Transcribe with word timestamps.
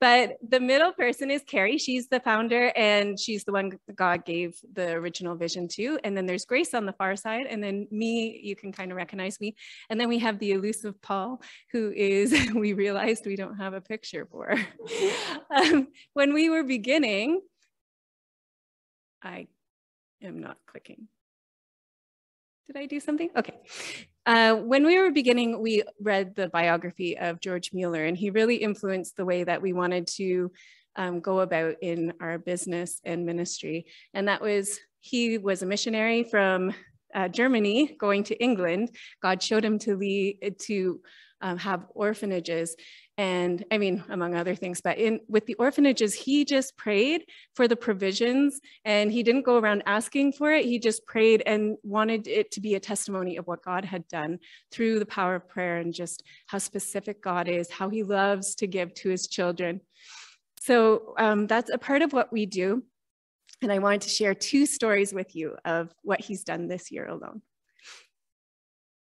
but 0.00 0.36
the 0.46 0.60
middle 0.60 0.92
person 0.92 1.30
is 1.30 1.42
Carrie. 1.46 1.78
She's 1.78 2.08
the 2.08 2.20
founder 2.20 2.72
and 2.76 3.18
she's 3.18 3.44
the 3.44 3.52
one 3.52 3.72
God 3.94 4.24
gave 4.24 4.58
the 4.72 4.92
original 4.92 5.34
vision 5.34 5.68
to. 5.68 5.98
And 6.04 6.16
then 6.16 6.26
there's 6.26 6.44
Grace 6.44 6.74
on 6.74 6.86
the 6.86 6.92
far 6.92 7.16
side. 7.16 7.46
And 7.46 7.62
then 7.62 7.86
me, 7.90 8.40
you 8.42 8.56
can 8.56 8.72
kind 8.72 8.90
of 8.90 8.96
recognize 8.96 9.40
me. 9.40 9.56
And 9.90 10.00
then 10.00 10.08
we 10.08 10.18
have 10.18 10.38
the 10.38 10.52
elusive 10.52 11.00
Paul, 11.02 11.42
who 11.72 11.92
is, 11.94 12.34
we 12.54 12.72
realized 12.72 13.26
we 13.26 13.36
don't 13.36 13.56
have 13.56 13.74
a 13.74 13.80
picture 13.80 14.26
for. 14.30 14.54
um, 15.54 15.88
when 16.12 16.34
we 16.34 16.50
were 16.50 16.62
beginning, 16.62 17.40
I 19.22 19.48
am 20.22 20.40
not 20.40 20.58
clicking. 20.66 21.08
Did 22.66 22.76
I 22.76 22.86
do 22.86 23.00
something? 23.00 23.30
Okay. 23.36 23.60
Uh, 24.26 24.56
when 24.56 24.84
we 24.84 24.98
were 24.98 25.12
beginning, 25.12 25.62
we 25.62 25.84
read 26.00 26.34
the 26.34 26.48
biography 26.48 27.16
of 27.16 27.40
George 27.40 27.72
Mueller, 27.72 28.04
and 28.04 28.16
he 28.16 28.30
really 28.30 28.56
influenced 28.56 29.16
the 29.16 29.24
way 29.24 29.44
that 29.44 29.62
we 29.62 29.72
wanted 29.72 30.08
to 30.08 30.50
um, 30.96 31.20
go 31.20 31.40
about 31.40 31.76
in 31.80 32.12
our 32.20 32.36
business 32.36 33.00
and 33.04 33.24
ministry. 33.24 33.86
And 34.14 34.26
that 34.26 34.42
was, 34.42 34.80
he 35.00 35.38
was 35.38 35.62
a 35.62 35.66
missionary 35.66 36.24
from 36.24 36.74
uh, 37.16 37.28
Germany 37.28 37.96
going 37.98 38.22
to 38.24 38.40
England. 38.40 38.90
God 39.20 39.42
showed 39.42 39.64
him 39.64 39.78
to 39.80 39.96
lead, 39.96 40.54
to 40.66 41.00
um, 41.40 41.58
have 41.58 41.86
orphanages 41.94 42.76
and 43.18 43.64
I 43.70 43.78
mean, 43.78 44.04
among 44.10 44.34
other 44.34 44.54
things, 44.54 44.82
but 44.82 44.98
in 44.98 45.20
with 45.26 45.46
the 45.46 45.54
orphanages, 45.54 46.12
he 46.12 46.44
just 46.44 46.76
prayed 46.76 47.24
for 47.54 47.66
the 47.66 47.76
provisions 47.76 48.60
and 48.84 49.10
he 49.10 49.22
didn't 49.22 49.46
go 49.46 49.56
around 49.56 49.84
asking 49.86 50.34
for 50.34 50.52
it. 50.52 50.66
He 50.66 50.78
just 50.78 51.06
prayed 51.06 51.42
and 51.46 51.78
wanted 51.82 52.28
it 52.28 52.50
to 52.52 52.60
be 52.60 52.74
a 52.74 52.80
testimony 52.80 53.38
of 53.38 53.46
what 53.46 53.64
God 53.64 53.86
had 53.86 54.06
done 54.08 54.38
through 54.70 54.98
the 54.98 55.06
power 55.06 55.34
of 55.34 55.48
prayer 55.48 55.78
and 55.78 55.94
just 55.94 56.24
how 56.46 56.58
specific 56.58 57.22
God 57.22 57.48
is, 57.48 57.70
how 57.70 57.88
he 57.88 58.02
loves 58.02 58.54
to 58.56 58.66
give 58.66 58.92
to 58.94 59.08
his 59.08 59.26
children. 59.26 59.80
So 60.60 61.14
um, 61.18 61.46
that's 61.46 61.70
a 61.70 61.78
part 61.78 62.02
of 62.02 62.12
what 62.12 62.30
we 62.32 62.44
do. 62.44 62.82
And 63.62 63.72
I 63.72 63.78
wanted 63.78 64.02
to 64.02 64.08
share 64.08 64.34
two 64.34 64.66
stories 64.66 65.12
with 65.12 65.34
you 65.34 65.56
of 65.64 65.94
what 66.02 66.20
he's 66.20 66.44
done 66.44 66.68
this 66.68 66.90
year 66.90 67.06
alone 67.06 67.42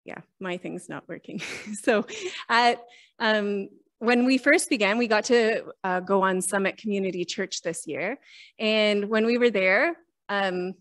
yeah, 0.08 0.20
my 0.40 0.56
thing's 0.56 0.88
not 0.88 1.06
working. 1.06 1.40
so 1.82 2.06
at 2.48 2.82
um, 3.18 3.68
when 3.98 4.24
we 4.24 4.38
first 4.38 4.70
began, 4.70 4.96
we 4.96 5.06
got 5.06 5.24
to 5.24 5.64
uh, 5.84 6.00
go 6.00 6.22
on 6.22 6.40
Summit 6.40 6.78
Community 6.78 7.24
Church 7.26 7.60
this 7.60 7.86
year. 7.86 8.18
And 8.58 9.10
when 9.10 9.26
we 9.26 9.36
were 9.36 9.50
there, 9.50 9.96
um, 10.30 10.74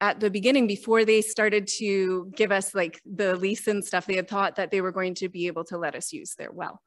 at 0.00 0.18
the 0.18 0.30
beginning, 0.30 0.66
before 0.66 1.04
they 1.04 1.20
started 1.20 1.66
to 1.78 2.32
give 2.34 2.50
us 2.50 2.74
like 2.74 3.02
the 3.04 3.36
lease 3.36 3.66
and 3.66 3.84
stuff, 3.84 4.06
they 4.06 4.16
had 4.16 4.28
thought 4.28 4.56
that 4.56 4.70
they 4.70 4.80
were 4.80 4.92
going 4.92 5.14
to 5.16 5.28
be 5.28 5.46
able 5.46 5.64
to 5.64 5.76
let 5.76 5.94
us 5.94 6.12
use 6.12 6.34
their 6.36 6.50
well. 6.50 6.80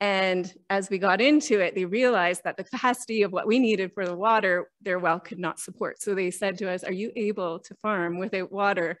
And 0.00 0.52
as 0.68 0.90
we 0.90 0.98
got 0.98 1.20
into 1.20 1.60
it, 1.60 1.74
they 1.74 1.86
realized 1.86 2.44
that 2.44 2.58
the 2.58 2.64
capacity 2.64 3.22
of 3.22 3.32
what 3.32 3.46
we 3.46 3.58
needed 3.58 3.92
for 3.94 4.04
the 4.04 4.16
water, 4.16 4.68
their 4.82 4.98
well 4.98 5.18
could 5.18 5.38
not 5.38 5.58
support. 5.58 6.02
So 6.02 6.14
they 6.14 6.30
said 6.30 6.58
to 6.58 6.70
us, 6.70 6.84
are 6.84 6.92
you 6.92 7.10
able 7.16 7.58
to 7.60 7.74
farm 7.76 8.18
without 8.18 8.52
water? 8.52 8.98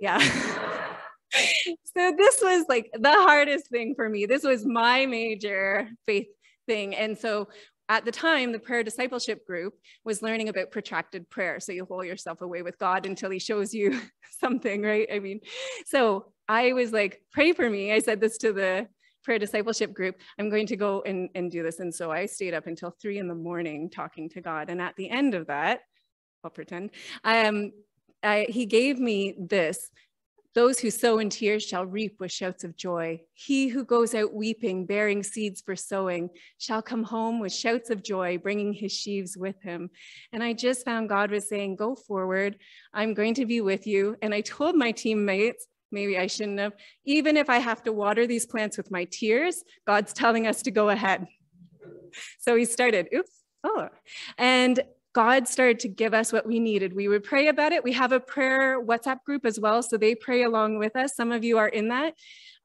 Yeah. 0.00 0.18
so 1.30 2.12
this 2.16 2.40
was 2.42 2.66
like 2.68 2.90
the 2.92 3.12
hardest 3.12 3.68
thing 3.68 3.94
for 3.94 4.08
me. 4.08 4.26
This 4.26 4.42
was 4.42 4.66
my 4.66 5.06
major 5.06 5.88
faith 6.06 6.26
thing. 6.66 6.94
And 6.94 7.16
so 7.16 7.48
at 7.88 8.04
the 8.04 8.12
time, 8.12 8.52
the 8.52 8.58
prayer 8.58 8.82
discipleship 8.82 9.46
group 9.46 9.74
was 10.04 10.22
learning 10.22 10.48
about 10.48 10.70
protracted 10.70 11.28
prayer. 11.28 11.60
So 11.60 11.72
you 11.72 11.84
hold 11.84 12.06
yourself 12.06 12.40
away 12.40 12.62
with 12.62 12.78
God 12.78 13.04
until 13.04 13.30
he 13.30 13.38
shows 13.38 13.74
you 13.74 14.00
something, 14.40 14.82
right? 14.82 15.06
I 15.12 15.18
mean, 15.18 15.40
so 15.86 16.32
I 16.48 16.72
was 16.72 16.92
like, 16.92 17.22
pray 17.32 17.52
for 17.52 17.68
me. 17.68 17.92
I 17.92 17.98
said 17.98 18.20
this 18.20 18.38
to 18.38 18.52
the 18.52 18.88
prayer 19.22 19.38
discipleship 19.38 19.92
group. 19.92 20.16
I'm 20.38 20.50
going 20.50 20.66
to 20.68 20.76
go 20.76 21.02
and, 21.04 21.28
and 21.34 21.50
do 21.50 21.62
this. 21.62 21.80
And 21.80 21.94
so 21.94 22.10
I 22.10 22.26
stayed 22.26 22.54
up 22.54 22.66
until 22.66 22.94
three 23.00 23.18
in 23.18 23.28
the 23.28 23.34
morning 23.34 23.90
talking 23.90 24.28
to 24.30 24.40
God. 24.40 24.70
And 24.70 24.80
at 24.80 24.96
the 24.96 25.10
end 25.10 25.34
of 25.34 25.46
that, 25.48 25.80
I'll 26.42 26.50
pretend, 26.50 26.90
um, 27.24 27.72
I, 28.22 28.46
he 28.48 28.66
gave 28.66 28.98
me 28.98 29.34
this 29.38 29.90
those 30.54 30.78
who 30.78 30.90
sow 30.90 31.18
in 31.18 31.30
tears 31.30 31.64
shall 31.64 31.84
reap 31.84 32.20
with 32.20 32.30
shouts 32.30 32.62
of 32.62 32.76
joy. 32.76 33.20
He 33.34 33.68
who 33.68 33.84
goes 33.84 34.14
out 34.14 34.32
weeping, 34.32 34.86
bearing 34.86 35.22
seeds 35.22 35.60
for 35.60 35.74
sowing, 35.74 36.30
shall 36.58 36.80
come 36.80 37.02
home 37.02 37.40
with 37.40 37.52
shouts 37.52 37.90
of 37.90 38.04
joy, 38.04 38.38
bringing 38.38 38.72
his 38.72 38.92
sheaves 38.92 39.36
with 39.36 39.60
him. 39.62 39.90
And 40.32 40.44
I 40.44 40.52
just 40.52 40.84
found 40.84 41.08
God 41.08 41.32
was 41.32 41.48
saying, 41.48 41.76
Go 41.76 41.96
forward. 41.96 42.56
I'm 42.92 43.14
going 43.14 43.34
to 43.34 43.46
be 43.46 43.60
with 43.60 43.86
you. 43.86 44.16
And 44.22 44.32
I 44.32 44.42
told 44.42 44.76
my 44.76 44.92
teammates, 44.92 45.66
maybe 45.90 46.18
I 46.18 46.28
shouldn't 46.28 46.60
have, 46.60 46.74
even 47.04 47.36
if 47.36 47.50
I 47.50 47.58
have 47.58 47.82
to 47.84 47.92
water 47.92 48.26
these 48.26 48.46
plants 48.46 48.76
with 48.76 48.90
my 48.90 49.04
tears, 49.04 49.64
God's 49.86 50.12
telling 50.12 50.46
us 50.46 50.62
to 50.62 50.70
go 50.70 50.88
ahead. 50.88 51.26
So 52.38 52.54
he 52.54 52.64
started, 52.64 53.08
oops, 53.12 53.42
oh. 53.64 53.88
And 54.38 54.78
God 55.14 55.46
started 55.46 55.78
to 55.80 55.88
give 55.88 56.12
us 56.12 56.32
what 56.32 56.44
we 56.44 56.58
needed. 56.58 56.92
We 56.92 57.08
would 57.08 57.22
pray 57.22 57.46
about 57.46 57.72
it. 57.72 57.84
We 57.84 57.92
have 57.92 58.12
a 58.12 58.20
prayer 58.20 58.84
WhatsApp 58.84 59.22
group 59.24 59.46
as 59.46 59.60
well, 59.60 59.82
so 59.82 59.96
they 59.96 60.14
pray 60.14 60.42
along 60.42 60.78
with 60.78 60.96
us. 60.96 61.14
Some 61.14 61.30
of 61.30 61.44
you 61.44 61.56
are 61.58 61.68
in 61.68 61.88
that. 61.88 62.14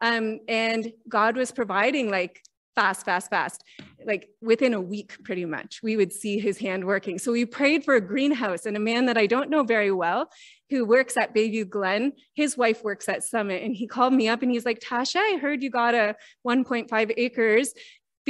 Um, 0.01 0.39
and 0.47 0.91
God 1.07 1.37
was 1.37 1.51
providing 1.51 2.09
like 2.09 2.41
fast, 2.75 3.05
fast, 3.05 3.29
fast, 3.29 3.63
like 4.05 4.29
within 4.41 4.73
a 4.73 4.81
week, 4.81 5.23
pretty 5.23 5.45
much. 5.45 5.81
We 5.83 5.97
would 5.97 6.11
see 6.11 6.39
his 6.39 6.57
hand 6.57 6.85
working. 6.85 7.19
So 7.19 7.31
we 7.31 7.45
prayed 7.45 7.83
for 7.83 7.95
a 7.95 8.01
greenhouse 8.01 8.65
and 8.65 8.75
a 8.77 8.79
man 8.79 9.05
that 9.07 9.17
I 9.17 9.27
don't 9.27 9.49
know 9.49 9.63
very 9.63 9.91
well 9.91 10.29
who 10.69 10.85
works 10.85 11.17
at 11.17 11.35
Bayview 11.35 11.67
Glen. 11.67 12.13
His 12.35 12.57
wife 12.57 12.83
works 12.83 13.09
at 13.09 13.23
Summit. 13.23 13.63
And 13.63 13.75
he 13.75 13.85
called 13.85 14.13
me 14.13 14.29
up 14.29 14.41
and 14.41 14.51
he's 14.51 14.65
like, 14.65 14.79
Tasha, 14.79 15.17
I 15.17 15.39
heard 15.41 15.61
you 15.61 15.69
got 15.69 15.93
a 15.93 16.15
1.5 16.47 17.13
acres 17.17 17.73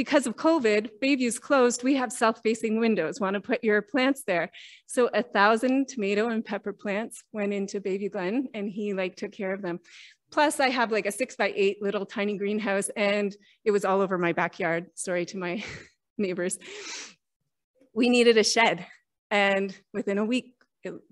because 0.00 0.26
of 0.26 0.34
COVID, 0.34 0.92
Bayview's 1.02 1.38
closed, 1.38 1.84
we 1.84 1.94
have 1.96 2.10
south-facing 2.10 2.80
windows. 2.80 3.20
Want 3.20 3.34
to 3.34 3.40
put 3.42 3.62
your 3.62 3.82
plants 3.82 4.22
there. 4.26 4.50
So 4.86 5.10
a 5.12 5.22
thousand 5.22 5.88
tomato 5.88 6.30
and 6.30 6.42
pepper 6.42 6.72
plants 6.72 7.22
went 7.32 7.52
into 7.52 7.82
Bayview 7.82 8.10
Glen 8.10 8.48
and 8.54 8.66
he 8.66 8.94
like 8.94 9.14
took 9.14 9.30
care 9.30 9.52
of 9.52 9.60
them. 9.60 9.78
Plus 10.30 10.58
I 10.58 10.70
have 10.70 10.90
like 10.90 11.04
a 11.04 11.12
six 11.12 11.36
by 11.36 11.52
eight 11.54 11.82
little 11.82 12.06
tiny 12.06 12.38
greenhouse 12.38 12.88
and 12.96 13.36
it 13.62 13.72
was 13.72 13.84
all 13.84 14.00
over 14.00 14.16
my 14.16 14.32
backyard. 14.32 14.86
Sorry 14.94 15.26
to 15.26 15.36
my 15.36 15.62
neighbors. 16.16 16.58
We 17.92 18.08
needed 18.08 18.38
a 18.38 18.42
shed 18.42 18.86
and 19.30 19.76
within 19.92 20.16
a 20.16 20.24
week, 20.24 20.54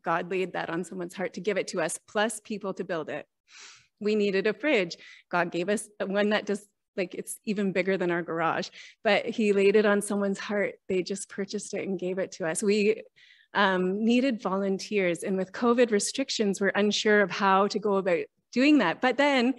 God 0.03 0.31
laid 0.31 0.55
that 0.55 0.70
on 0.70 0.82
someone's 0.82 1.12
heart 1.12 1.34
to 1.34 1.43
give 1.43 1.59
it 1.59 1.69
to 1.69 1.82
us, 1.82 1.99
plus 2.09 2.41
people 2.41 2.72
to 2.72 2.84
build 2.84 3.10
it. 3.10 3.26
We 4.00 4.15
needed 4.15 4.47
a 4.47 4.55
fridge. 4.55 4.97
God 5.31 5.53
gave 5.53 5.69
us 5.69 5.87
one 6.00 6.31
that 6.31 6.47
does 6.47 6.66
like 6.99 7.15
it's 7.15 7.39
even 7.47 7.73
bigger 7.73 7.97
than 7.97 8.11
our 8.11 8.23
garage, 8.23 8.69
but 9.03 9.25
he 9.27 9.53
laid 9.53 9.77
it 9.77 9.87
on 9.87 10.03
someone's 10.03 10.39
heart. 10.39 10.75
They 10.89 11.03
just 11.03 11.31
purchased 11.31 11.73
it 11.73 11.87
and 11.89 11.99
gave 11.99 12.19
it 12.19 12.33
to 12.33 12.47
us. 12.47 12.63
We 12.63 13.03
um, 13.55 14.05
needed 14.05 14.43
volunteers 14.43 15.23
and 15.23 15.37
with 15.37 15.53
COVID 15.53 15.91
restrictions, 15.91 16.61
we're 16.61 16.69
unsure 16.69 17.23
of 17.23 17.31
how 17.31 17.69
to 17.69 17.79
go 17.79 17.97
about 17.97 18.25
doing 18.53 18.79
that. 18.79 19.01
But 19.01 19.17
then 19.17 19.55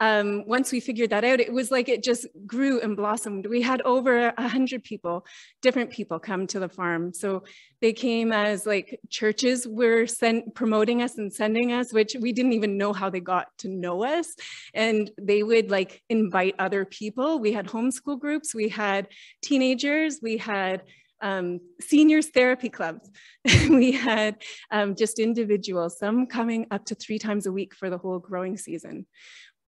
um, 0.00 0.44
once 0.46 0.70
we 0.70 0.80
figured 0.80 1.10
that 1.10 1.24
out, 1.24 1.40
it 1.40 1.52
was 1.52 1.70
like 1.70 1.88
it 1.88 2.02
just 2.02 2.26
grew 2.46 2.80
and 2.80 2.96
blossomed. 2.96 3.46
We 3.46 3.62
had 3.62 3.82
over 3.82 4.28
a 4.36 4.48
hundred 4.48 4.84
people, 4.84 5.26
different 5.60 5.90
people 5.90 6.18
come 6.20 6.46
to 6.48 6.60
the 6.60 6.68
farm. 6.68 7.12
So 7.12 7.42
they 7.80 7.92
came 7.92 8.32
as 8.32 8.64
like 8.64 9.00
churches 9.08 9.66
were 9.66 10.06
sent, 10.06 10.54
promoting 10.54 11.02
us 11.02 11.18
and 11.18 11.32
sending 11.32 11.72
us, 11.72 11.92
which 11.92 12.14
we 12.20 12.32
didn't 12.32 12.52
even 12.52 12.78
know 12.78 12.92
how 12.92 13.10
they 13.10 13.20
got 13.20 13.48
to 13.58 13.68
know 13.68 14.04
us. 14.04 14.34
And 14.72 15.10
they 15.20 15.42
would 15.42 15.70
like 15.70 16.02
invite 16.08 16.54
other 16.58 16.84
people. 16.84 17.40
We 17.40 17.52
had 17.52 17.66
homeschool 17.66 18.20
groups, 18.20 18.54
we 18.54 18.68
had 18.68 19.08
teenagers, 19.42 20.20
we 20.22 20.36
had 20.36 20.82
um, 21.20 21.60
seniors 21.80 22.28
therapy 22.28 22.68
clubs. 22.68 23.10
we 23.68 23.92
had 23.92 24.42
um, 24.70 24.94
just 24.94 25.18
individuals, 25.18 25.98
some 25.98 26.26
coming 26.26 26.66
up 26.70 26.84
to 26.86 26.94
three 26.94 27.18
times 27.18 27.46
a 27.46 27.52
week 27.52 27.74
for 27.74 27.90
the 27.90 27.98
whole 27.98 28.18
growing 28.18 28.56
season. 28.56 29.06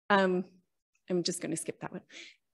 Um, 0.09 0.45
I'm 1.09 1.23
just 1.23 1.41
going 1.41 1.51
to 1.51 1.57
skip 1.57 1.81
that 1.81 1.91
one. 1.91 2.01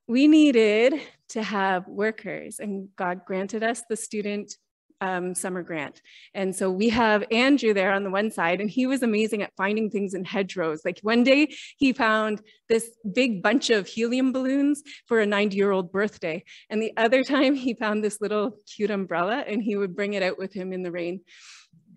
We 0.07 0.27
needed 0.27 0.93
to 1.29 1.43
have 1.43 1.88
workers, 1.88 2.59
and 2.59 2.90
God 2.96 3.22
granted 3.25 3.63
us 3.63 3.84
the 3.90 3.96
student 3.96 4.55
um, 5.02 5.35
summer 5.35 5.61
grant. 5.61 6.02
And 6.34 6.55
so 6.55 6.69
we 6.72 6.90
have 6.90 7.23
Andrew 7.31 7.73
there 7.73 7.91
on 7.91 8.03
the 8.03 8.09
one 8.09 8.31
side, 8.31 8.61
and 8.61 8.69
he 8.69 8.85
was 8.87 9.03
amazing 9.03 9.41
at 9.41 9.55
finding 9.57 9.90
things 9.90 10.13
in 10.13 10.23
hedgerows. 10.23 10.81
Like 10.85 10.99
one 11.02 11.23
day 11.23 11.53
he 11.78 11.93
found 11.93 12.41
this 12.69 12.90
big 13.13 13.43
bunch 13.43 13.69
of 13.69 13.87
helium 13.87 14.31
balloons 14.31 14.84
for 15.05 15.19
a 15.19 15.25
90 15.25 15.55
year 15.55 15.72
old 15.72 15.91
birthday. 15.91 16.43
And 16.69 16.81
the 16.81 16.93
other 16.97 17.23
time 17.23 17.55
he 17.55 17.73
found 17.73 18.03
this 18.03 18.22
little 18.22 18.58
cute 18.73 18.91
umbrella 18.91 19.43
and 19.47 19.61
he 19.61 19.75
would 19.75 19.96
bring 19.96 20.13
it 20.13 20.23
out 20.23 20.37
with 20.37 20.53
him 20.53 20.72
in 20.72 20.84
the 20.84 20.91
rain. 20.91 21.22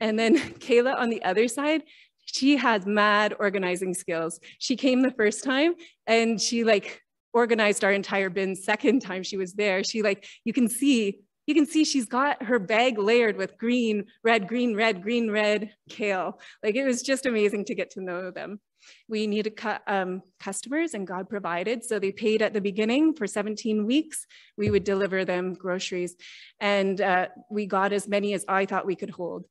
And 0.01 0.19
then 0.19 0.37
Kayla 0.59 0.97
on 0.97 1.11
the 1.11 1.23
other 1.25 1.49
side, 1.49 1.83
she 2.35 2.57
has 2.57 2.87
mad 2.87 3.35
organizing 3.39 3.95
skills. 3.95 4.39
She 4.59 4.77
came 4.77 5.01
the 5.01 5.11
first 5.11 5.45
time 5.45 5.75
and 6.07 6.41
she 6.41 6.63
like 6.63 7.03
organized 7.33 7.85
our 7.85 7.93
entire 7.93 8.29
bin 8.29 8.55
second 8.55 9.01
time 9.01 9.23
she 9.23 9.37
was 9.37 9.55
there. 9.55 9.83
She 9.83 10.03
like, 10.03 10.27
you 10.45 10.53
can 10.53 10.69
see, 10.69 11.21
you 11.47 11.55
can 11.55 11.65
see 11.65 11.85
she's 11.85 12.05
got 12.05 12.43
her 12.43 12.59
bag 12.59 12.99
layered 12.99 13.37
with 13.37 13.57
green, 13.57 14.05
red, 14.23 14.47
green, 14.47 14.77
red, 14.77 15.03
green, 15.03 15.31
red 15.31 15.73
kale. 15.89 16.39
Like 16.63 16.75
it 16.75 16.85
was 16.85 17.03
just 17.03 17.25
amazing 17.25 17.65
to 17.67 17.75
get 17.75 17.91
to 17.93 18.03
know 18.03 18.31
them. 18.31 18.61
We 19.09 19.27
needed 19.27 19.57
cu 19.57 19.71
um, 19.87 20.23
customers 20.39 20.95
and 20.95 21.07
God 21.07 21.29
provided. 21.29 21.85
So 21.85 21.99
they 21.99 22.13
paid 22.13 22.43
at 22.43 22.53
the 22.53 22.61
beginning 22.61 23.15
for 23.15 23.27
17 23.27 23.87
weeks. 23.87 24.27
We 24.57 24.71
would 24.71 24.85
deliver 24.85 25.25
them 25.25 25.55
groceries 25.55 26.15
and 26.61 27.01
uh, 27.01 27.29
we 27.51 27.65
got 27.65 27.93
as 27.93 28.07
many 28.07 28.35
as 28.35 28.45
I 28.47 28.67
thought 28.67 28.87
we 28.87 28.97
could 28.97 29.11
hold. 29.11 29.47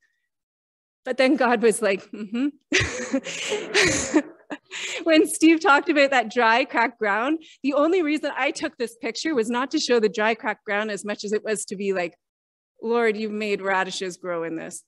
But 1.08 1.16
then 1.16 1.38
God 1.38 1.64
was 1.64 1.82
like, 1.82 2.04
mm-hmm. 2.12 2.50
when 5.06 5.26
Steve 5.26 5.62
talked 5.62 5.88
about 5.88 6.12
that 6.12 6.30
dry, 6.30 6.66
cracked 6.66 7.00
ground, 7.00 7.46
the 7.64 7.76
only 7.76 8.02
reason 8.02 8.32
I 8.36 8.52
took 8.52 8.76
this 8.76 8.98
picture 8.98 9.34
was 9.34 9.50
not 9.50 9.72
to 9.72 9.80
show 9.80 10.02
the 10.02 10.10
dry, 10.10 10.36
cracked 10.36 10.66
ground 10.66 10.92
as 10.92 11.06
much 11.06 11.24
as 11.24 11.32
it 11.32 11.46
was 11.46 11.64
to 11.68 11.78
be 11.78 11.94
like, 11.94 12.18
Lord, 12.84 13.16
you've 13.16 13.32
made 13.32 13.62
radishes 13.62 14.18
grow 14.18 14.44
in 14.44 14.58
this. 14.58 14.84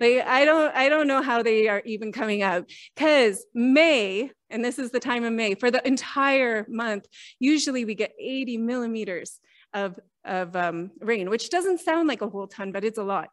Like, 0.00 0.26
I 0.26 0.44
don't, 0.44 0.74
I 0.74 0.88
don't 0.88 1.06
know 1.06 1.22
how 1.22 1.44
they 1.44 1.68
are 1.68 1.82
even 1.84 2.10
coming 2.10 2.42
out 2.42 2.68
because 2.96 3.46
May, 3.54 4.32
and 4.50 4.64
this 4.64 4.80
is 4.80 4.90
the 4.90 4.98
time 4.98 5.22
of 5.22 5.32
May, 5.32 5.54
for 5.54 5.70
the 5.70 5.86
entire 5.86 6.66
month, 6.68 7.06
usually 7.38 7.84
we 7.84 7.94
get 7.94 8.10
80 8.18 8.56
millimeters 8.56 9.38
of, 9.72 10.00
of 10.24 10.56
um, 10.56 10.90
rain, 10.98 11.30
which 11.30 11.48
doesn't 11.48 11.78
sound 11.78 12.08
like 12.08 12.22
a 12.22 12.28
whole 12.28 12.48
ton, 12.48 12.72
but 12.72 12.82
it's 12.82 12.98
a 12.98 13.04
lot. 13.04 13.28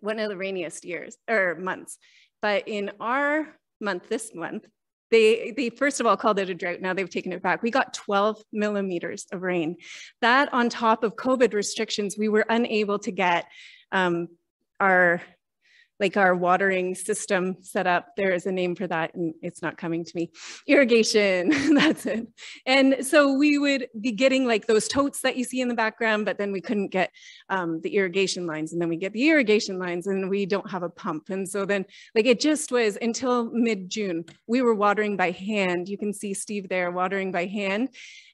One 0.00 0.18
of 0.18 0.28
the 0.28 0.36
rainiest 0.36 0.84
years 0.84 1.16
or 1.28 1.56
months. 1.56 1.98
But 2.42 2.68
in 2.68 2.92
our 3.00 3.48
month, 3.80 4.08
this 4.08 4.34
month, 4.34 4.66
they, 5.10 5.52
they 5.56 5.70
first 5.70 6.00
of 6.00 6.06
all 6.06 6.16
called 6.16 6.38
it 6.38 6.50
a 6.50 6.54
drought. 6.54 6.80
Now 6.80 6.94
they've 6.94 7.10
taken 7.10 7.32
it 7.32 7.42
back. 7.42 7.62
We 7.62 7.70
got 7.70 7.94
12 7.94 8.42
millimeters 8.52 9.26
of 9.32 9.42
rain. 9.42 9.76
That 10.20 10.52
on 10.52 10.68
top 10.68 11.02
of 11.02 11.16
COVID 11.16 11.52
restrictions, 11.52 12.16
we 12.16 12.28
were 12.28 12.46
unable 12.48 12.98
to 13.00 13.10
get 13.10 13.46
um, 13.92 14.28
our 14.78 15.20
like 16.00 16.16
our 16.16 16.34
watering 16.34 16.94
system 16.94 17.56
set 17.60 17.86
up. 17.86 18.08
There 18.16 18.32
is 18.32 18.46
a 18.46 18.52
name 18.52 18.74
for 18.74 18.86
that 18.86 19.14
and 19.14 19.34
it's 19.42 19.62
not 19.62 19.76
coming 19.76 20.04
to 20.04 20.12
me. 20.14 20.32
Irrigation, 20.66 21.50
that's 21.74 22.06
it. 22.06 22.26
And 22.66 23.06
so 23.06 23.34
we 23.34 23.58
would 23.58 23.88
be 24.00 24.12
getting 24.12 24.46
like 24.46 24.66
those 24.66 24.88
totes 24.88 25.20
that 25.20 25.36
you 25.36 25.44
see 25.44 25.60
in 25.60 25.68
the 25.68 25.74
background, 25.74 26.24
but 26.24 26.38
then 26.38 26.52
we 26.52 26.60
couldn't 26.60 26.88
get 26.88 27.12
um, 27.50 27.80
the 27.82 27.96
irrigation 27.96 28.46
lines 28.46 28.72
and 28.72 28.80
then 28.80 28.88
we 28.88 28.96
get 28.96 29.12
the 29.12 29.28
irrigation 29.28 29.78
lines 29.78 30.06
and 30.06 30.30
we 30.30 30.46
don't 30.46 30.70
have 30.70 30.82
a 30.82 30.90
pump. 30.90 31.28
And 31.28 31.48
so 31.48 31.64
then 31.64 31.84
like 32.14 32.26
it 32.26 32.40
just 32.40 32.72
was 32.72 32.96
until 33.00 33.50
mid-June, 33.52 34.24
we 34.46 34.62
were 34.62 34.74
watering 34.74 35.16
by 35.16 35.30
hand. 35.30 35.88
You 35.88 35.98
can 35.98 36.14
see 36.14 36.34
Steve 36.34 36.68
there 36.68 36.90
watering 36.90 37.30
by 37.30 37.46
hand. 37.46 37.90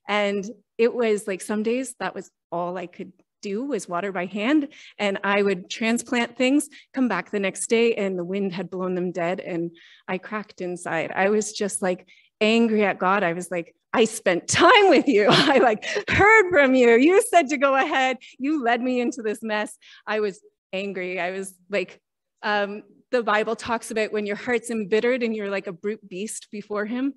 And 0.09 0.49
it 0.79 0.95
was 0.95 1.27
like 1.27 1.41
some 1.41 1.63
days 1.63 1.95
that 1.99 2.15
was 2.15 2.31
all 2.53 2.77
I 2.77 2.87
could 2.87 3.13
do 3.47 3.65
was 3.65 3.89
water 3.89 4.11
by 4.11 4.27
hand 4.27 4.69
and 4.99 5.19
I 5.23 5.41
would 5.41 5.71
transplant 5.71 6.37
things, 6.37 6.69
come 6.93 7.07
back 7.07 7.31
the 7.31 7.39
next 7.39 7.69
day 7.69 7.95
and 7.95 8.19
the 8.19 8.25
wind 8.25 8.53
had 8.53 8.71
blown 8.71 8.95
them 8.97 9.13
dead 9.13 9.39
and 9.39 9.71
I 10.09 10.19
cracked 10.19 10.61
inside. 10.61 11.13
I 11.15 11.29
was 11.29 11.53
just 11.53 11.81
like 11.81 12.09
angry 12.41 12.85
at 12.85 12.99
God. 12.99 13.23
I 13.23 13.35
was 13.35 13.49
like, 13.51 13.75
I 13.93 14.05
spent 14.05 14.49
time 14.65 14.89
with 14.89 15.07
you. 15.07 15.27
I 15.31 15.59
like 15.59 15.85
heard 16.11 16.51
from 16.51 16.75
you. 16.75 16.97
You 16.97 17.23
said 17.31 17.49
to 17.51 17.57
go 17.57 17.77
ahead. 17.77 18.19
You 18.39 18.65
led 18.65 18.83
me 18.83 19.01
into 19.01 19.23
this 19.23 19.43
mess. 19.43 19.77
I 20.07 20.21
was 20.21 20.41
angry. 20.73 21.21
I 21.21 21.31
was 21.31 21.55
like, 21.71 22.01
um, 22.43 22.83
the 23.13 23.23
Bible 23.23 23.55
talks 23.55 23.93
about 23.93 24.13
when 24.13 24.27
your 24.27 24.37
heart's 24.37 24.71
embittered 24.71 25.23
and 25.23 25.35
you're 25.35 25.51
like 25.51 25.69
a 25.69 25.73
brute 25.73 26.07
beast 26.09 26.49
before 26.51 26.85
him. 26.85 27.15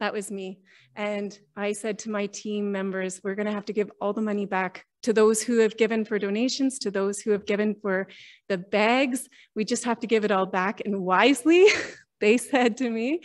That 0.00 0.12
was 0.12 0.30
me. 0.30 0.58
And 0.94 1.38
I 1.56 1.72
said 1.72 1.98
to 2.00 2.10
my 2.10 2.26
team 2.26 2.70
members, 2.72 3.20
we're 3.22 3.34
going 3.34 3.46
to 3.46 3.52
have 3.52 3.64
to 3.66 3.72
give 3.72 3.90
all 4.00 4.12
the 4.12 4.20
money 4.20 4.46
back 4.46 4.84
to 5.02 5.12
those 5.12 5.42
who 5.42 5.58
have 5.58 5.76
given 5.76 6.04
for 6.04 6.18
donations, 6.18 6.78
to 6.80 6.90
those 6.90 7.20
who 7.20 7.30
have 7.30 7.46
given 7.46 7.76
for 7.80 8.08
the 8.48 8.58
bags. 8.58 9.28
We 9.54 9.64
just 9.64 9.84
have 9.84 10.00
to 10.00 10.06
give 10.06 10.24
it 10.24 10.30
all 10.30 10.46
back. 10.46 10.82
And 10.84 11.00
wisely, 11.00 11.66
they 12.20 12.36
said 12.38 12.78
to 12.78 12.90
me, 12.90 13.20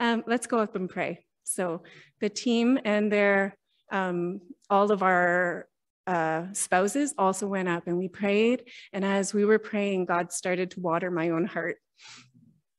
um, 0.00 0.24
let's 0.26 0.46
go 0.46 0.58
up 0.58 0.74
and 0.74 0.88
pray. 0.88 1.24
So 1.44 1.82
the 2.20 2.28
team 2.28 2.78
and 2.84 3.12
their, 3.12 3.56
um, 3.90 4.40
all 4.70 4.90
of 4.90 5.02
our 5.02 5.66
uh, 6.06 6.46
spouses 6.52 7.14
also 7.16 7.46
went 7.46 7.68
up 7.68 7.86
and 7.86 7.98
we 7.98 8.08
prayed. 8.08 8.64
And 8.92 9.04
as 9.04 9.32
we 9.32 9.44
were 9.44 9.58
praying, 9.58 10.06
God 10.06 10.32
started 10.32 10.72
to 10.72 10.80
water 10.80 11.10
my 11.10 11.30
own 11.30 11.44
heart. 11.44 11.76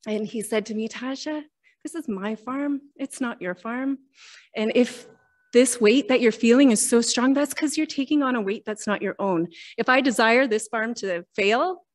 And 0.06 0.28
he 0.28 0.42
said 0.42 0.66
to 0.68 0.74
me, 0.74 0.90
Tasha, 0.90 1.44
this 1.84 1.96
is 1.96 2.08
my 2.08 2.36
farm. 2.36 2.82
It's 2.96 3.20
not 3.20 3.42
your 3.42 3.56
farm. 3.56 4.00
And 4.56 4.72
if 4.74 5.06
this 5.52 5.80
weight 5.80 6.08
that 6.08 6.22
you're 6.22 6.32
feeling 6.32 6.72
is 6.72 6.88
so 6.88 7.02
strong, 7.02 7.34
that's 7.34 7.54
because 7.54 7.78
you're 7.78 7.86
taking 7.86 8.24
on 8.24 8.36
a 8.36 8.42
weight 8.42 8.64
that's 8.66 8.88
not 8.88 9.02
your 9.02 9.16
own. 9.20 9.50
If 9.78 9.90
I 9.90 10.02
desire 10.02 10.48
this 10.48 10.68
farm 10.68 10.94
to 10.96 11.26
fail, 11.36 11.86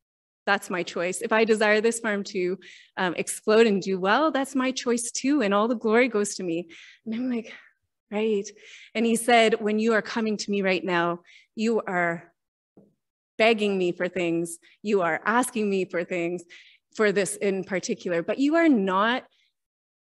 that's 0.46 0.70
my 0.70 0.82
choice. 0.82 1.20
If 1.20 1.32
I 1.32 1.44
desire 1.44 1.80
this 1.80 1.98
farm 2.00 2.22
to 2.24 2.58
um, 2.96 3.14
explode 3.16 3.66
and 3.66 3.82
do 3.82 3.98
well, 3.98 4.30
that's 4.30 4.54
my 4.54 4.70
choice 4.70 5.10
too. 5.10 5.42
And 5.42 5.52
all 5.52 5.68
the 5.68 5.74
glory 5.74 6.08
goes 6.08 6.36
to 6.36 6.42
me. 6.42 6.68
And 7.04 7.14
I'm 7.14 7.30
like, 7.30 7.52
right. 8.10 8.48
And 8.94 9.04
he 9.04 9.16
said, 9.16 9.60
when 9.60 9.78
you 9.78 9.92
are 9.94 10.02
coming 10.02 10.36
to 10.36 10.50
me 10.50 10.62
right 10.62 10.84
now, 10.84 11.20
you 11.54 11.82
are 11.86 12.32
begging 13.36 13.76
me 13.78 13.92
for 13.92 14.08
things, 14.08 14.58
you 14.82 15.02
are 15.02 15.20
asking 15.24 15.68
me 15.70 15.84
for 15.84 16.02
things 16.04 16.42
for 16.96 17.12
this 17.12 17.36
in 17.36 17.62
particular, 17.62 18.22
but 18.22 18.38
you 18.38 18.56
are 18.56 18.68
not 18.68 19.24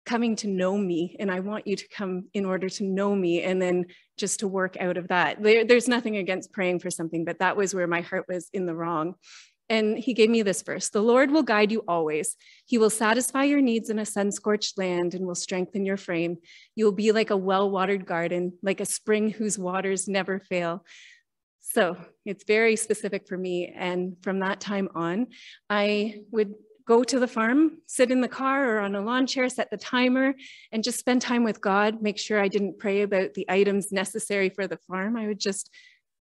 coming 0.06 0.36
to 0.38 0.48
know 0.48 0.78
me 0.78 1.16
and 1.20 1.32
I 1.32 1.40
want 1.40 1.68
you 1.68 1.76
to 1.76 1.88
come 1.90 2.26
in 2.34 2.46
order 2.46 2.70
to 2.70 2.84
know 2.84 3.16
me 3.16 3.42
and 3.42 3.62
then 3.62 3.86
just 4.18 4.40
to 4.42 4.48
work 4.48 4.78
out 4.80 4.98
of 4.98 5.08
that. 5.08 5.42
There, 5.42 5.66
there's 5.66 5.88
nothing 5.88 6.18
against 6.18 6.54
praying 6.54 6.80
for 6.80 6.92
something, 6.92 7.26
but 7.26 7.40
that 7.40 7.58
was 7.58 7.74
where 7.74 7.88
my 7.88 8.02
heart 8.02 8.26
was 8.28 8.50
in 8.54 8.66
the 8.66 8.76
wrong. 8.76 9.16
And 9.68 9.98
he 9.98 10.14
gave 10.14 10.30
me 10.30 10.44
this 10.44 10.62
verse 10.62 10.90
The 10.90 11.02
Lord 11.02 11.32
will 11.32 11.42
guide 11.42 11.72
you 11.72 11.84
always. 11.88 12.36
He 12.66 12.78
will 12.78 12.92
satisfy 12.92 13.46
your 13.46 13.62
needs 13.62 13.90
in 13.90 13.98
a 13.98 14.06
sun 14.06 14.32
scorched 14.32 14.78
land 14.78 15.16
and 15.16 15.26
will 15.26 15.36
strengthen 15.36 15.86
your 15.86 15.98
frame. 15.98 16.38
You 16.76 16.86
will 16.86 16.92
be 16.92 17.12
like 17.12 17.32
a 17.32 17.38
well 17.38 17.70
watered 17.70 18.06
garden, 18.06 18.54
like 18.62 18.80
a 18.80 18.86
spring 18.86 19.32
whose 19.32 19.58
waters 19.58 20.08
never 20.08 20.40
fail. 20.40 20.86
So 21.62 21.98
it's 22.26 22.44
very 22.46 22.76
specific 22.76 23.28
for 23.28 23.38
me. 23.38 23.74
And 23.76 24.18
from 24.22 24.40
that 24.40 24.60
time 24.60 24.88
on, 24.94 25.28
I 25.70 26.22
would 26.32 26.54
go 26.88 27.04
to 27.04 27.20
the 27.20 27.28
farm, 27.28 27.80
sit 27.88 28.12
in 28.12 28.22
the 28.22 28.28
car 28.28 28.76
or 28.76 28.80
on 28.80 28.96
a 28.96 29.02
lawn 29.02 29.26
chair, 29.26 29.50
set 29.50 29.72
the 29.72 29.78
timer, 29.78 30.36
and 30.72 30.84
just 30.84 31.00
spend 31.00 31.22
time 31.22 31.44
with 31.44 31.62
God. 31.62 32.02
Make 32.02 32.20
sure 32.20 32.40
I 32.40 32.48
didn't 32.48 32.80
pray 32.80 33.02
about 33.02 33.34
the 33.34 33.46
items 33.50 33.92
necessary 33.92 34.50
for 34.50 34.68
the 34.68 34.78
farm. 34.88 35.18
I 35.18 35.28
would 35.28 35.40
just 35.40 35.72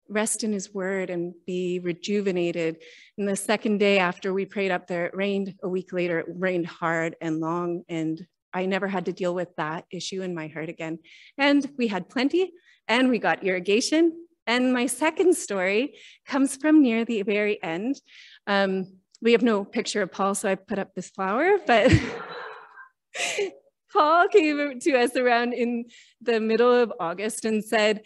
rest 0.09 0.43
in 0.43 0.53
his 0.53 0.73
word 0.73 1.11
and 1.11 1.35
be 1.47 1.81
rejuvenated. 1.81 2.79
And 3.17 3.29
the 3.29 3.37
second 3.37 3.79
day 3.79 3.99
after 3.99 4.33
we 4.33 4.47
prayed 4.47 4.71
up 4.71 4.87
there, 4.87 5.07
it 5.07 5.17
rained. 5.17 5.55
A 5.63 5.69
week 5.69 5.93
later, 5.93 6.21
it 6.21 6.27
rained 6.29 6.67
hard 6.67 7.15
and 7.21 7.41
long. 7.41 7.85
And 7.89 8.27
I 8.53 8.67
never 8.67 8.89
had 8.89 9.05
to 9.07 9.13
deal 9.13 9.35
with 9.35 9.55
that 9.57 9.85
issue 9.91 10.23
in 10.23 10.35
my 10.35 10.49
heart 10.49 10.69
again. 10.69 10.99
And 11.37 11.71
we 11.77 11.89
had 11.89 12.09
plenty 12.09 12.53
and 12.89 13.11
we 13.11 13.19
got 13.19 13.45
irrigation. 13.45 14.27
And 14.47 14.73
my 14.73 14.87
second 14.87 15.37
story 15.37 15.97
comes 16.27 16.57
from 16.57 16.81
near 16.81 17.05
the 17.05 17.23
very 17.23 17.63
end. 17.63 18.01
Um, 18.47 18.87
we 19.21 19.33
have 19.33 19.43
no 19.43 19.65
picture 19.65 20.03
of 20.03 20.13
Paul, 20.13 20.35
so 20.35 20.49
I 20.49 20.55
put 20.55 20.79
up 20.79 20.95
this 20.95 21.11
flower, 21.11 21.59
but 21.67 21.93
Paul 23.93 24.29
came 24.29 24.79
to 24.81 24.97
us 24.97 25.17
around 25.17 25.55
in 25.55 25.87
the 26.21 26.41
middle 26.41 26.73
of 26.73 26.93
August 27.01 27.45
and 27.45 27.65
said, 27.65 28.03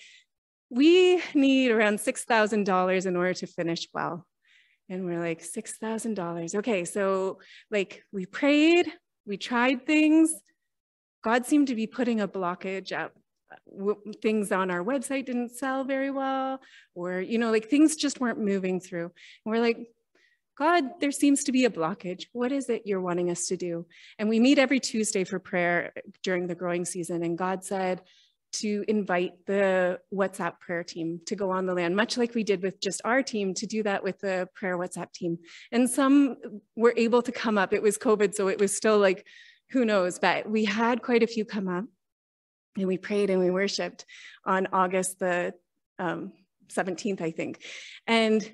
we 0.70 1.22
need 1.34 1.70
around 1.70 1.98
$6,000 1.98 3.06
in 3.06 3.16
order 3.16 3.34
to 3.34 3.46
finish 3.46 3.88
well. 3.92 4.26
And 4.88 5.04
we're 5.04 5.20
like, 5.20 5.42
$6,000. 5.42 6.54
Okay, 6.56 6.84
so 6.86 7.38
like 7.70 8.02
we 8.10 8.24
prayed, 8.24 8.90
we 9.26 9.36
tried 9.36 9.84
things. 9.84 10.32
God 11.22 11.44
seemed 11.44 11.68
to 11.68 11.74
be 11.74 11.86
putting 11.86 12.20
a 12.20 12.28
blockage 12.28 12.92
up. 12.92 13.12
Things 14.22 14.50
on 14.50 14.70
our 14.70 14.82
website 14.82 15.26
didn't 15.26 15.50
sell 15.50 15.84
very 15.84 16.10
well, 16.10 16.58
or, 16.94 17.20
you 17.20 17.36
know, 17.36 17.50
like 17.50 17.68
things 17.68 17.96
just 17.96 18.18
weren't 18.18 18.38
moving 18.38 18.80
through. 18.80 19.12
And 19.44 19.54
we're 19.54 19.60
like, 19.60 19.78
God, 20.58 21.00
there 21.00 21.12
seems 21.12 21.44
to 21.44 21.52
be 21.52 21.64
a 21.64 21.70
blockage. 21.70 22.26
What 22.32 22.52
is 22.52 22.68
it 22.68 22.82
you're 22.84 23.00
wanting 23.00 23.30
us 23.30 23.46
to 23.46 23.56
do? 23.56 23.86
And 24.18 24.28
we 24.28 24.38
meet 24.38 24.58
every 24.58 24.80
Tuesday 24.80 25.24
for 25.24 25.38
prayer 25.38 25.92
during 26.22 26.46
the 26.46 26.54
growing 26.54 26.84
season. 26.84 27.22
And 27.22 27.38
God 27.38 27.64
said 27.64 28.02
to 28.54 28.84
invite 28.86 29.46
the 29.46 29.98
WhatsApp 30.12 30.60
prayer 30.60 30.84
team 30.84 31.20
to 31.26 31.36
go 31.36 31.50
on 31.50 31.64
the 31.64 31.74
land, 31.74 31.96
much 31.96 32.18
like 32.18 32.34
we 32.34 32.44
did 32.44 32.62
with 32.62 32.80
just 32.80 33.00
our 33.04 33.22
team, 33.22 33.54
to 33.54 33.66
do 33.66 33.82
that 33.82 34.04
with 34.04 34.20
the 34.20 34.46
prayer 34.54 34.76
WhatsApp 34.76 35.10
team. 35.12 35.38
And 35.70 35.88
some 35.88 36.36
were 36.76 36.92
able 36.96 37.22
to 37.22 37.32
come 37.32 37.56
up. 37.56 37.72
It 37.72 37.82
was 37.82 37.96
COVID, 37.96 38.34
so 38.34 38.48
it 38.48 38.60
was 38.60 38.76
still 38.76 38.98
like, 38.98 39.26
who 39.70 39.86
knows? 39.86 40.18
But 40.18 40.48
we 40.48 40.66
had 40.66 41.02
quite 41.02 41.22
a 41.22 41.26
few 41.26 41.46
come 41.46 41.66
up. 41.66 41.84
And 42.76 42.86
we 42.86 42.98
prayed 42.98 43.30
and 43.30 43.40
we 43.40 43.50
worshiped 43.50 44.04
on 44.44 44.68
August 44.72 45.18
the 45.18 45.54
um, 45.98 46.32
17th, 46.68 47.20
I 47.20 47.30
think. 47.30 47.62
And 48.06 48.50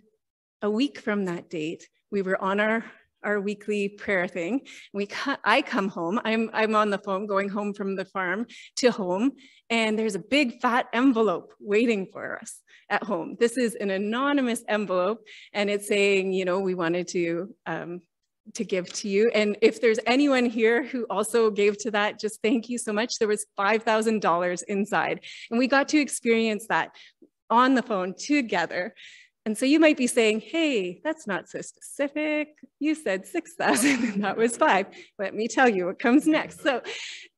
a 0.62 0.70
week 0.70 0.98
from 1.00 1.26
that 1.26 1.48
date, 1.50 1.88
we 2.10 2.22
were 2.22 2.40
on 2.42 2.60
our 2.60 2.84
our 3.24 3.40
weekly 3.40 3.88
prayer 3.88 4.28
thing. 4.28 4.60
We 4.92 5.08
I 5.44 5.62
come 5.62 5.88
home. 5.88 6.20
I'm 6.24 6.50
I'm 6.52 6.74
on 6.74 6.90
the 6.90 6.98
phone 6.98 7.26
going 7.26 7.48
home 7.48 7.74
from 7.74 7.96
the 7.96 8.04
farm 8.04 8.46
to 8.76 8.90
home, 8.90 9.32
and 9.70 9.98
there's 9.98 10.14
a 10.14 10.20
big 10.20 10.60
fat 10.60 10.86
envelope 10.92 11.52
waiting 11.60 12.08
for 12.12 12.38
us 12.38 12.60
at 12.90 13.02
home. 13.02 13.36
This 13.38 13.56
is 13.56 13.74
an 13.74 13.90
anonymous 13.90 14.62
envelope, 14.68 15.20
and 15.52 15.68
it's 15.68 15.88
saying, 15.88 16.32
you 16.32 16.44
know, 16.44 16.60
we 16.60 16.74
wanted 16.74 17.08
to 17.08 17.54
um, 17.66 18.00
to 18.54 18.64
give 18.64 18.90
to 18.92 19.08
you. 19.08 19.30
And 19.34 19.56
if 19.60 19.80
there's 19.80 19.98
anyone 20.06 20.46
here 20.46 20.82
who 20.82 21.04
also 21.10 21.50
gave 21.50 21.76
to 21.78 21.90
that, 21.90 22.18
just 22.18 22.40
thank 22.42 22.68
you 22.68 22.78
so 22.78 22.92
much. 22.92 23.18
There 23.18 23.28
was 23.28 23.44
$5,000 23.58 24.62
inside, 24.68 25.20
and 25.50 25.58
we 25.58 25.66
got 25.66 25.88
to 25.90 25.98
experience 25.98 26.66
that 26.68 26.92
on 27.50 27.74
the 27.74 27.82
phone 27.82 28.14
together. 28.18 28.94
And 29.48 29.56
so 29.56 29.64
you 29.64 29.80
might 29.80 29.96
be 29.96 30.06
saying, 30.06 30.40
hey, 30.40 31.00
that's 31.02 31.26
not 31.26 31.48
so 31.48 31.62
specific. 31.62 32.50
You 32.80 32.94
said 32.94 33.26
6,000 33.26 34.04
and 34.04 34.22
that 34.22 34.36
was 34.36 34.58
five. 34.58 34.88
Let 35.18 35.34
me 35.34 35.48
tell 35.48 35.66
you 35.66 35.86
what 35.86 35.98
comes 35.98 36.26
next. 36.26 36.60
So 36.60 36.82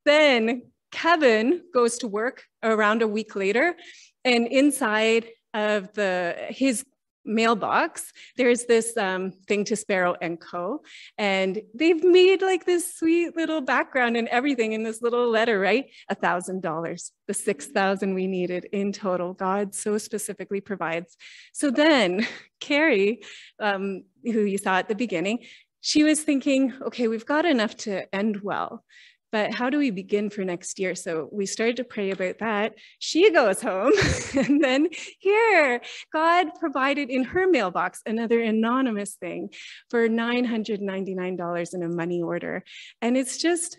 then 0.04 0.62
Kevin 0.90 1.62
goes 1.72 1.98
to 1.98 2.08
work 2.08 2.42
around 2.64 3.02
a 3.02 3.06
week 3.06 3.36
later 3.36 3.76
and 4.24 4.48
inside 4.48 5.28
of 5.54 5.92
the 5.92 6.34
his 6.48 6.84
mailbox, 7.24 8.12
there's 8.36 8.64
this 8.64 8.96
um, 8.96 9.32
thing 9.46 9.64
to 9.64 9.76
Sparrow 9.76 10.16
and 10.20 10.40
Co. 10.40 10.82
And 11.18 11.60
they've 11.74 12.02
made 12.02 12.42
like 12.42 12.64
this 12.64 12.94
sweet 12.96 13.36
little 13.36 13.60
background 13.60 14.16
and 14.16 14.28
everything 14.28 14.72
in 14.72 14.82
this 14.82 15.02
little 15.02 15.28
letter, 15.28 15.58
right? 15.58 15.86
A 16.08 16.14
thousand 16.14 16.62
dollars, 16.62 17.12
the 17.26 17.34
six 17.34 17.66
thousand 17.66 18.14
we 18.14 18.26
needed 18.26 18.66
in 18.72 18.92
total. 18.92 19.34
God 19.34 19.74
so 19.74 19.98
specifically 19.98 20.60
provides. 20.60 21.16
So 21.52 21.70
then 21.70 22.26
Carrie, 22.60 23.22
um, 23.58 24.04
who 24.24 24.42
you 24.42 24.58
saw 24.58 24.76
at 24.76 24.88
the 24.88 24.94
beginning, 24.94 25.40
she 25.80 26.04
was 26.04 26.22
thinking, 26.22 26.74
okay, 26.82 27.08
we've 27.08 27.24
got 27.24 27.46
enough 27.46 27.74
to 27.78 28.14
end 28.14 28.42
well 28.42 28.84
but 29.32 29.54
how 29.54 29.70
do 29.70 29.78
we 29.78 29.90
begin 29.90 30.30
for 30.30 30.44
next 30.44 30.78
year? 30.78 30.94
So 30.94 31.28
we 31.32 31.46
started 31.46 31.76
to 31.76 31.84
pray 31.84 32.10
about 32.10 32.38
that. 32.38 32.74
She 32.98 33.30
goes 33.30 33.60
home, 33.60 33.92
and 34.36 34.62
then 34.62 34.88
here, 35.18 35.80
God 36.12 36.48
provided 36.58 37.10
in 37.10 37.24
her 37.24 37.46
mailbox 37.46 38.00
another 38.06 38.40
anonymous 38.40 39.14
thing 39.14 39.50
for 39.88 40.08
$999 40.08 41.74
in 41.74 41.82
a 41.82 41.88
money 41.88 42.22
order. 42.22 42.64
And 43.00 43.16
it's 43.16 43.38
just, 43.38 43.78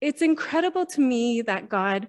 it's 0.00 0.22
incredible 0.22 0.86
to 0.86 1.00
me 1.00 1.42
that 1.42 1.68
God 1.68 2.08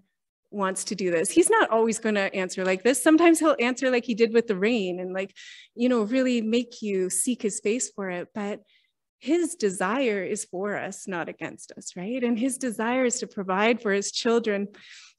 wants 0.53 0.83
to 0.85 0.95
do 0.95 1.11
this. 1.11 1.31
He's 1.31 1.49
not 1.49 1.69
always 1.71 1.99
going 1.99 2.15
to 2.15 2.33
answer 2.33 2.63
like 2.63 2.83
this. 2.83 3.01
Sometimes 3.01 3.39
he'll 3.39 3.55
answer 3.59 3.89
like 3.89 4.05
he 4.05 4.13
did 4.13 4.33
with 4.33 4.47
the 4.47 4.55
rain 4.55 4.99
and 4.99 5.13
like, 5.13 5.35
you 5.75 5.89
know, 5.89 6.03
really 6.03 6.41
make 6.41 6.81
you 6.81 7.09
seek 7.09 7.41
his 7.41 7.59
face 7.59 7.89
for 7.89 8.09
it. 8.09 8.27
But 8.33 8.61
his 9.23 9.55
desire 9.55 10.21
is 10.21 10.43
for 10.43 10.75
us, 10.75 11.07
not 11.07 11.29
against 11.29 11.71
us, 11.77 11.95
right? 11.95 12.21
And 12.21 12.37
his 12.37 12.57
desire 12.57 13.05
is 13.05 13.19
to 13.19 13.27
provide 13.27 13.81
for 13.81 13.93
his 13.93 14.11
children. 14.11 14.67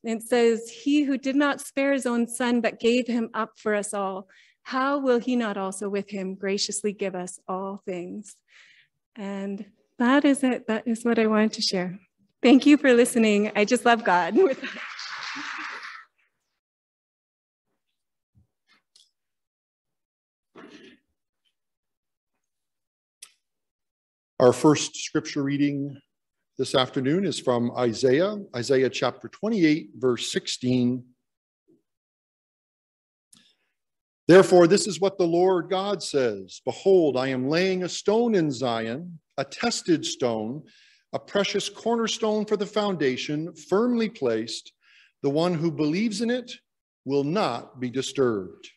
And 0.05 0.21
it 0.21 0.23
says, 0.23 0.69
He 0.69 1.05
who 1.05 1.17
did 1.17 1.37
not 1.37 1.63
spare 1.63 1.95
his 1.95 2.05
own 2.05 2.29
son, 2.29 2.61
but 2.61 2.79
gave 2.79 3.07
him 3.07 3.31
up 3.33 3.53
for 3.57 3.75
us 3.75 3.95
all, 3.95 4.29
how 4.63 4.99
will 4.99 5.21
he 5.21 5.37
not 5.37 5.57
also 5.57 5.89
with 5.89 6.11
him 6.11 6.35
graciously 6.35 6.93
give 6.93 7.15
us 7.15 7.39
all 7.49 7.81
things? 7.87 8.37
And 9.17 9.65
that 9.99 10.27
is 10.27 10.45
it. 10.45 10.67
That 10.67 10.87
is 10.87 11.03
what 11.03 11.19
I 11.19 11.27
wanted 11.27 11.55
to 11.55 11.63
share. 11.63 11.99
Thank 12.43 12.67
you 12.67 12.77
for 12.77 12.93
listening. 12.93 13.53
I 13.57 13.65
just 13.65 13.87
love 13.87 14.05
God. 14.05 14.37
Our 24.45 24.53
first 24.53 24.97
scripture 24.97 25.43
reading 25.43 25.99
this 26.59 26.75
afternoon 26.75 27.25
is 27.25 27.41
from 27.41 27.75
Isaiah, 27.79 28.37
Isaiah 28.55 28.91
chapter 28.91 29.27
28, 29.27 29.93
verse 29.95 30.31
16. 30.33 31.03
Therefore, 34.29 34.67
this 34.67 34.87
is 34.87 35.01
what 35.01 35.17
the 35.17 35.27
Lord 35.27 35.71
God 35.71 36.03
says 36.03 36.61
Behold, 36.67 37.17
I 37.17 37.29
am 37.29 37.49
laying 37.49 37.85
a 37.85 37.89
stone 37.89 38.35
in 38.35 38.51
Zion, 38.51 39.19
a 39.39 39.47
tested 39.47 40.05
stone, 40.05 40.63
a 41.15 41.19
precious 41.19 41.71
cornerstone 41.71 42.45
for 42.45 42.59
the 42.59 42.67
foundation, 42.67 43.55
firmly 43.71 44.11
placed. 44.11 44.75
The 45.23 45.31
one 45.31 45.55
who 45.55 45.71
believes 45.71 46.21
in 46.21 46.29
it 46.31 46.53
will 47.07 47.25
not 47.25 47.81
be 47.81 47.89
disturbed. 47.89 48.69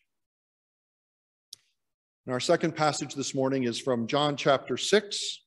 And 2.25 2.31
our 2.31 2.39
second 2.39 2.73
passage 2.73 3.15
this 3.15 3.35
morning 3.35 3.65
is 3.65 3.81
from 3.81 4.07
John 4.07 4.37
chapter 4.37 4.77
6, 4.77 5.41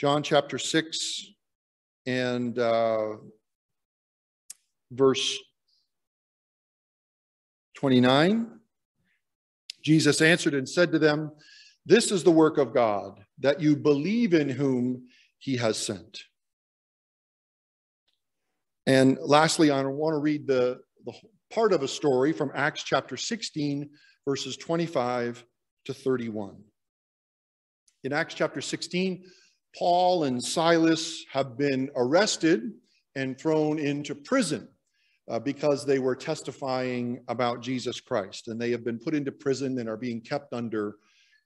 John 0.00 0.22
chapter 0.22 0.56
6 0.56 1.26
and 2.06 2.58
uh, 2.58 3.16
verse 4.90 5.38
29. 7.76 8.50
Jesus 9.84 10.22
answered 10.22 10.54
and 10.54 10.66
said 10.66 10.90
to 10.92 10.98
them, 10.98 11.32
This 11.84 12.10
is 12.12 12.24
the 12.24 12.30
work 12.30 12.56
of 12.56 12.72
God, 12.72 13.22
that 13.40 13.60
you 13.60 13.76
believe 13.76 14.32
in 14.32 14.48
whom 14.48 15.08
he 15.36 15.58
has 15.58 15.76
sent. 15.76 16.22
And 18.86 19.18
lastly, 19.20 19.70
I 19.70 19.82
want 19.82 20.14
to 20.14 20.18
read 20.18 20.46
the, 20.46 20.80
the 21.04 21.12
part 21.52 21.74
of 21.74 21.82
a 21.82 21.88
story 21.88 22.32
from 22.32 22.52
Acts 22.54 22.84
chapter 22.84 23.18
16, 23.18 23.90
verses 24.26 24.56
25 24.56 25.44
to 25.84 25.92
31. 25.92 26.56
In 28.04 28.14
Acts 28.14 28.32
chapter 28.32 28.62
16, 28.62 29.24
Paul 29.76 30.24
and 30.24 30.42
Silas 30.42 31.24
have 31.32 31.56
been 31.56 31.90
arrested 31.96 32.72
and 33.14 33.38
thrown 33.38 33.78
into 33.78 34.14
prison 34.14 34.68
uh, 35.28 35.38
because 35.38 35.86
they 35.86 35.98
were 35.98 36.16
testifying 36.16 37.22
about 37.28 37.62
Jesus 37.62 38.00
Christ. 38.00 38.48
And 38.48 38.60
they 38.60 38.70
have 38.70 38.84
been 38.84 38.98
put 38.98 39.14
into 39.14 39.32
prison 39.32 39.78
and 39.78 39.88
are 39.88 39.96
being 39.96 40.20
kept 40.20 40.52
under, 40.52 40.96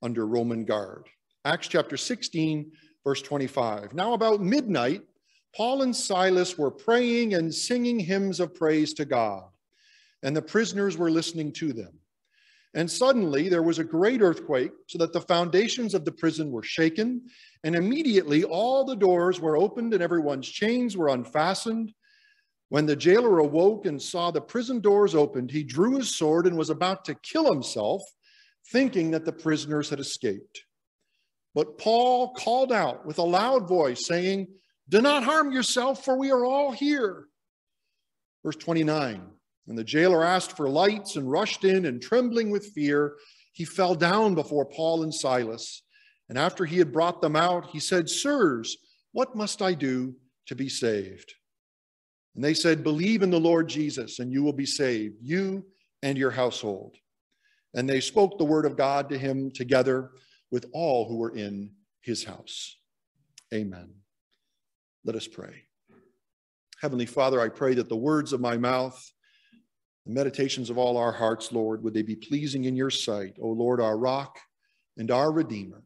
under 0.02 0.26
Roman 0.26 0.64
guard. 0.64 1.08
Acts 1.44 1.68
chapter 1.68 1.96
16, 1.96 2.70
verse 3.04 3.20
25. 3.20 3.92
Now, 3.92 4.14
about 4.14 4.40
midnight, 4.40 5.02
Paul 5.54 5.82
and 5.82 5.94
Silas 5.94 6.58
were 6.58 6.70
praying 6.70 7.34
and 7.34 7.54
singing 7.54 7.98
hymns 7.98 8.40
of 8.40 8.54
praise 8.54 8.94
to 8.94 9.04
God, 9.04 9.44
and 10.22 10.34
the 10.34 10.42
prisoners 10.42 10.96
were 10.96 11.10
listening 11.10 11.52
to 11.52 11.72
them. 11.72 12.00
And 12.74 12.90
suddenly 12.90 13.48
there 13.48 13.62
was 13.62 13.78
a 13.78 13.84
great 13.84 14.20
earthquake, 14.20 14.72
so 14.88 14.98
that 14.98 15.12
the 15.12 15.20
foundations 15.20 15.94
of 15.94 16.04
the 16.04 16.12
prison 16.12 16.50
were 16.50 16.64
shaken, 16.64 17.22
and 17.62 17.76
immediately 17.76 18.42
all 18.42 18.84
the 18.84 18.96
doors 18.96 19.40
were 19.40 19.56
opened 19.56 19.94
and 19.94 20.02
everyone's 20.02 20.48
chains 20.48 20.96
were 20.96 21.08
unfastened. 21.08 21.92
When 22.70 22.86
the 22.86 22.96
jailer 22.96 23.38
awoke 23.38 23.86
and 23.86 24.02
saw 24.02 24.32
the 24.32 24.40
prison 24.40 24.80
doors 24.80 25.14
opened, 25.14 25.52
he 25.52 25.62
drew 25.62 25.96
his 25.96 26.18
sword 26.18 26.46
and 26.46 26.56
was 26.56 26.70
about 26.70 27.04
to 27.04 27.14
kill 27.14 27.52
himself, 27.52 28.02
thinking 28.72 29.12
that 29.12 29.24
the 29.24 29.32
prisoners 29.32 29.90
had 29.90 30.00
escaped. 30.00 30.64
But 31.54 31.78
Paul 31.78 32.34
called 32.34 32.72
out 32.72 33.06
with 33.06 33.18
a 33.18 33.22
loud 33.22 33.68
voice, 33.68 34.04
saying, 34.04 34.48
Do 34.88 35.00
not 35.00 35.22
harm 35.22 35.52
yourself, 35.52 36.04
for 36.04 36.18
we 36.18 36.32
are 36.32 36.44
all 36.44 36.72
here. 36.72 37.28
Verse 38.44 38.56
29 38.56 39.33
And 39.66 39.78
the 39.78 39.84
jailer 39.84 40.24
asked 40.24 40.56
for 40.56 40.68
lights 40.68 41.16
and 41.16 41.30
rushed 41.30 41.64
in, 41.64 41.86
and 41.86 42.00
trembling 42.00 42.50
with 42.50 42.72
fear, 42.72 43.16
he 43.52 43.64
fell 43.64 43.94
down 43.94 44.34
before 44.34 44.66
Paul 44.66 45.04
and 45.04 45.14
Silas. 45.14 45.82
And 46.28 46.38
after 46.38 46.64
he 46.64 46.78
had 46.78 46.92
brought 46.92 47.20
them 47.20 47.36
out, 47.36 47.66
he 47.66 47.80
said, 47.80 48.08
Sirs, 48.08 48.76
what 49.12 49.36
must 49.36 49.62
I 49.62 49.74
do 49.74 50.14
to 50.46 50.54
be 50.54 50.68
saved? 50.68 51.34
And 52.34 52.42
they 52.42 52.54
said, 52.54 52.82
Believe 52.82 53.22
in 53.22 53.30
the 53.30 53.40
Lord 53.40 53.68
Jesus, 53.68 54.18
and 54.18 54.32
you 54.32 54.42
will 54.42 54.52
be 54.52 54.66
saved, 54.66 55.16
you 55.22 55.64
and 56.02 56.18
your 56.18 56.30
household. 56.30 56.96
And 57.74 57.88
they 57.88 58.00
spoke 58.00 58.38
the 58.38 58.44
word 58.44 58.66
of 58.66 58.76
God 58.76 59.08
to 59.08 59.18
him 59.18 59.50
together 59.50 60.10
with 60.50 60.66
all 60.72 61.08
who 61.08 61.16
were 61.16 61.34
in 61.34 61.70
his 62.00 62.24
house. 62.24 62.76
Amen. 63.52 63.94
Let 65.04 65.16
us 65.16 65.26
pray. 65.26 65.62
Heavenly 66.80 67.06
Father, 67.06 67.40
I 67.40 67.48
pray 67.48 67.74
that 67.74 67.88
the 67.88 67.96
words 67.96 68.32
of 68.32 68.40
my 68.40 68.56
mouth, 68.56 69.00
the 70.06 70.12
meditations 70.12 70.70
of 70.70 70.78
all 70.78 70.96
our 70.96 71.12
hearts, 71.12 71.50
Lord, 71.52 71.82
would 71.82 71.94
they 71.94 72.02
be 72.02 72.16
pleasing 72.16 72.64
in 72.64 72.76
your 72.76 72.90
sight, 72.90 73.36
O 73.40 73.48
Lord, 73.48 73.80
our 73.80 73.96
rock 73.96 74.38
and 74.96 75.10
our 75.10 75.32
redeemer. 75.32 75.82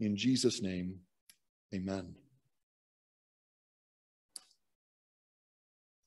In 0.00 0.16
Jesus' 0.16 0.62
name, 0.62 0.96
amen. 1.74 2.14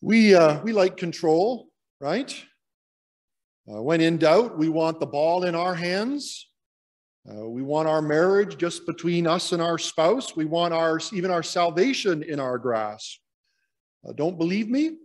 We, 0.02 0.36
uh, 0.36 0.62
we 0.64 0.74
like 0.74 0.98
control, 0.98 1.70
right? 2.02 2.36
Uh, 3.72 3.82
when 3.82 4.02
in 4.02 4.18
doubt, 4.18 4.58
we 4.58 4.68
want 4.68 5.00
the 5.00 5.06
ball 5.06 5.46
in 5.46 5.56
our 5.56 5.74
hands. 5.74 6.50
Uh, 7.30 7.48
we 7.48 7.62
want 7.62 7.88
our 7.88 8.02
marriage 8.02 8.58
just 8.58 8.86
between 8.86 9.26
us 9.26 9.54
and 9.54 9.62
our 9.62 9.78
spouse. 9.78 10.36
We 10.36 10.44
want 10.44 10.74
our, 10.74 11.00
even 11.14 11.32
our 11.32 11.44
salvation 11.44 12.22
in 12.22 12.42
our 12.42 12.58
grasp. 12.58 13.20
Uh, 14.06 14.12
don't 14.12 14.38
believe 14.38 14.68
me? 14.68 14.98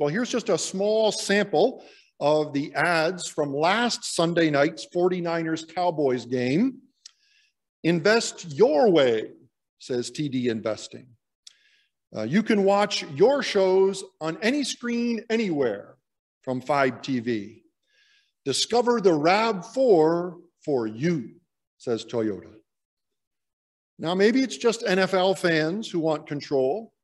Well, 0.00 0.08
here's 0.08 0.30
just 0.30 0.48
a 0.48 0.56
small 0.56 1.12
sample 1.12 1.84
of 2.20 2.54
the 2.54 2.72
ads 2.74 3.28
from 3.28 3.54
last 3.54 4.16
Sunday 4.16 4.48
night's 4.48 4.86
49ers 4.86 5.74
Cowboys 5.74 6.24
game. 6.24 6.78
Invest 7.84 8.50
your 8.56 8.90
way, 8.90 9.32
says 9.78 10.10
TD 10.10 10.46
Investing. 10.46 11.06
Uh, 12.16 12.22
you 12.22 12.42
can 12.42 12.64
watch 12.64 13.02
your 13.10 13.42
shows 13.42 14.02
on 14.22 14.38
any 14.40 14.64
screen 14.64 15.22
anywhere 15.28 15.96
from 16.44 16.62
Fibe 16.62 17.02
TV. 17.02 17.60
Discover 18.46 19.02
the 19.02 19.10
RAV4 19.10 20.34
for 20.64 20.86
you. 20.86 21.32
says 21.76 22.06
Toyota. 22.06 22.54
Now, 23.98 24.14
maybe 24.14 24.40
it's 24.42 24.56
just 24.56 24.80
NFL 24.80 25.36
fans 25.36 25.90
who 25.90 25.98
want 25.98 26.26
control, 26.26 26.94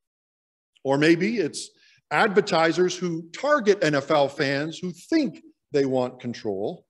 or 0.83 0.97
maybe 0.97 1.37
it's 1.37 1.71
advertisers 2.11 2.97
who 2.97 3.29
target 3.31 3.81
NFL 3.81 4.33
fans 4.33 4.79
who 4.79 4.93
think 4.93 5.43
they 5.73 5.85
want 5.85 6.21
control. 6.21 6.87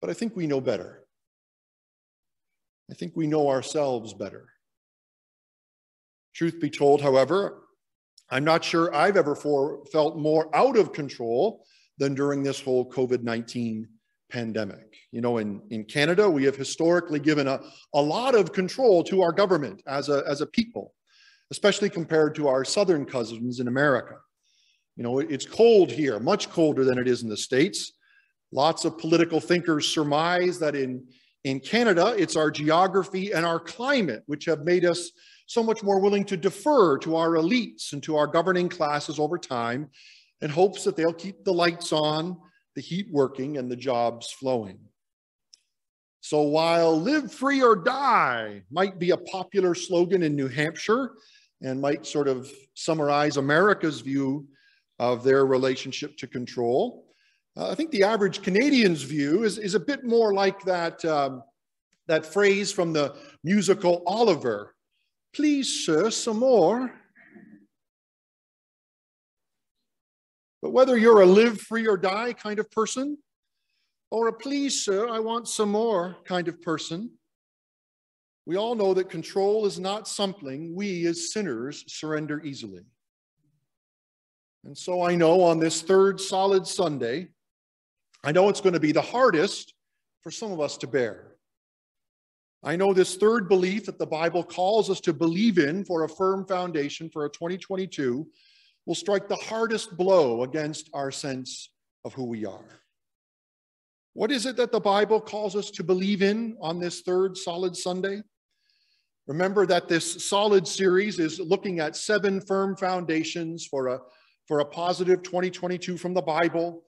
But 0.00 0.10
I 0.10 0.12
think 0.14 0.36
we 0.36 0.46
know 0.46 0.60
better. 0.60 1.04
I 2.90 2.94
think 2.94 3.12
we 3.16 3.26
know 3.26 3.48
ourselves 3.48 4.12
better. 4.12 4.46
Truth 6.34 6.60
be 6.60 6.68
told, 6.68 7.00
however, 7.00 7.62
I'm 8.30 8.44
not 8.44 8.64
sure 8.64 8.94
I've 8.94 9.16
ever 9.16 9.34
for, 9.34 9.84
felt 9.92 10.16
more 10.16 10.54
out 10.54 10.76
of 10.76 10.92
control 10.92 11.64
than 11.98 12.14
during 12.14 12.42
this 12.42 12.60
whole 12.60 12.90
COVID 12.90 13.22
19 13.22 13.88
pandemic. 14.30 14.96
You 15.12 15.20
know, 15.20 15.38
in, 15.38 15.62
in 15.70 15.84
Canada, 15.84 16.28
we 16.28 16.44
have 16.44 16.56
historically 16.56 17.20
given 17.20 17.46
a, 17.46 17.60
a 17.94 18.02
lot 18.02 18.34
of 18.34 18.52
control 18.52 19.04
to 19.04 19.22
our 19.22 19.32
government 19.32 19.82
as 19.86 20.08
a, 20.08 20.24
as 20.26 20.40
a 20.40 20.46
people, 20.46 20.94
especially 21.54 21.88
compared 21.88 22.34
to 22.34 22.48
our 22.48 22.64
southern 22.64 23.04
cousins 23.04 23.60
in 23.60 23.68
America. 23.68 24.16
You 24.96 25.04
know, 25.04 25.20
it's 25.20 25.46
cold 25.46 25.88
here, 25.88 26.18
much 26.18 26.50
colder 26.50 26.84
than 26.84 26.98
it 26.98 27.06
is 27.06 27.22
in 27.22 27.28
the 27.28 27.36
States. 27.36 27.92
Lots 28.50 28.84
of 28.84 28.98
political 28.98 29.38
thinkers 29.38 29.86
surmise 29.86 30.58
that 30.58 30.74
in, 30.74 31.06
in 31.44 31.60
Canada, 31.60 32.12
it's 32.18 32.34
our 32.34 32.50
geography 32.50 33.30
and 33.30 33.46
our 33.46 33.60
climate 33.60 34.24
which 34.26 34.46
have 34.46 34.64
made 34.64 34.84
us 34.84 35.12
so 35.46 35.62
much 35.62 35.84
more 35.84 36.00
willing 36.00 36.24
to 36.24 36.36
defer 36.36 36.98
to 36.98 37.14
our 37.14 37.30
elites 37.34 37.92
and 37.92 38.02
to 38.02 38.16
our 38.16 38.26
governing 38.26 38.68
classes 38.68 39.20
over 39.20 39.38
time 39.38 39.88
in 40.40 40.50
hopes 40.50 40.82
that 40.82 40.96
they'll 40.96 41.12
keep 41.12 41.44
the 41.44 41.52
lights 41.52 41.92
on, 41.92 42.36
the 42.74 42.82
heat 42.82 43.06
working, 43.12 43.58
and 43.58 43.70
the 43.70 43.76
jobs 43.76 44.32
flowing. 44.32 44.80
So 46.20 46.40
while 46.40 46.98
live 46.98 47.30
free 47.30 47.62
or 47.62 47.76
die 47.76 48.62
might 48.72 48.98
be 48.98 49.10
a 49.10 49.16
popular 49.18 49.76
slogan 49.76 50.24
in 50.24 50.34
New 50.34 50.48
Hampshire 50.48 51.10
and 51.62 51.80
might 51.80 52.06
sort 52.06 52.28
of 52.28 52.50
summarize 52.74 53.36
America's 53.36 54.00
view 54.00 54.46
of 54.98 55.24
their 55.24 55.46
relationship 55.46 56.16
to 56.18 56.26
control, 56.26 57.06
uh, 57.56 57.70
I 57.70 57.74
think 57.74 57.90
the 57.90 58.02
average 58.02 58.42
Canadian's 58.42 59.02
view 59.02 59.44
is, 59.44 59.58
is 59.58 59.74
a 59.74 59.80
bit 59.80 60.04
more 60.04 60.34
like 60.34 60.62
that, 60.64 61.04
um, 61.04 61.42
that 62.08 62.26
phrase 62.26 62.72
from 62.72 62.92
the 62.92 63.16
musical 63.42 64.02
Oliver 64.06 64.74
Please, 65.34 65.84
sir, 65.84 66.10
some 66.10 66.38
more. 66.38 66.94
But 70.62 70.70
whether 70.70 70.96
you're 70.96 71.22
a 71.22 71.26
live 71.26 71.60
free 71.60 71.88
or 71.88 71.96
die 71.96 72.34
kind 72.34 72.60
of 72.60 72.70
person, 72.70 73.18
or 74.12 74.28
a 74.28 74.32
please, 74.32 74.84
sir, 74.84 75.08
I 75.08 75.18
want 75.18 75.48
some 75.48 75.72
more 75.72 76.16
kind 76.24 76.46
of 76.46 76.62
person, 76.62 77.10
we 78.46 78.56
all 78.56 78.74
know 78.74 78.94
that 78.94 79.08
control 79.08 79.66
is 79.66 79.78
not 79.80 80.06
something 80.06 80.74
we 80.74 81.06
as 81.06 81.32
sinners 81.32 81.84
surrender 81.88 82.42
easily. 82.42 82.82
And 84.64 84.76
so 84.76 85.02
I 85.02 85.14
know 85.14 85.42
on 85.42 85.58
this 85.58 85.82
third 85.82 86.20
solid 86.20 86.66
Sunday, 86.66 87.28
I 88.22 88.32
know 88.32 88.48
it's 88.48 88.60
going 88.60 88.74
to 88.74 88.80
be 88.80 88.92
the 88.92 89.02
hardest 89.02 89.74
for 90.22 90.30
some 90.30 90.52
of 90.52 90.60
us 90.60 90.76
to 90.78 90.86
bear. 90.86 91.34
I 92.62 92.76
know 92.76 92.94
this 92.94 93.16
third 93.16 93.48
belief 93.48 93.84
that 93.86 93.98
the 93.98 94.06
Bible 94.06 94.42
calls 94.42 94.88
us 94.88 95.00
to 95.02 95.12
believe 95.12 95.58
in 95.58 95.84
for 95.84 96.04
a 96.04 96.08
firm 96.08 96.46
foundation 96.46 97.10
for 97.10 97.26
a 97.26 97.30
2022 97.30 98.26
will 98.86 98.94
strike 98.94 99.28
the 99.28 99.36
hardest 99.36 99.96
blow 99.96 100.42
against 100.44 100.88
our 100.94 101.10
sense 101.10 101.70
of 102.06 102.14
who 102.14 102.24
we 102.24 102.46
are. 102.46 102.80
What 104.14 104.30
is 104.30 104.46
it 104.46 104.56
that 104.56 104.72
the 104.72 104.80
Bible 104.80 105.20
calls 105.20 105.56
us 105.56 105.70
to 105.72 105.84
believe 105.84 106.22
in 106.22 106.56
on 106.60 106.78
this 106.78 107.02
third 107.02 107.36
solid 107.36 107.76
Sunday? 107.76 108.22
Remember 109.26 109.64
that 109.66 109.88
this 109.88 110.26
solid 110.26 110.68
series 110.68 111.18
is 111.18 111.40
looking 111.40 111.80
at 111.80 111.96
seven 111.96 112.40
firm 112.40 112.76
foundations 112.76 113.66
for 113.66 113.88
a, 113.88 114.00
for 114.46 114.60
a 114.60 114.64
positive 114.64 115.22
2022 115.22 115.96
from 115.96 116.12
the 116.12 116.20
Bible. 116.20 116.82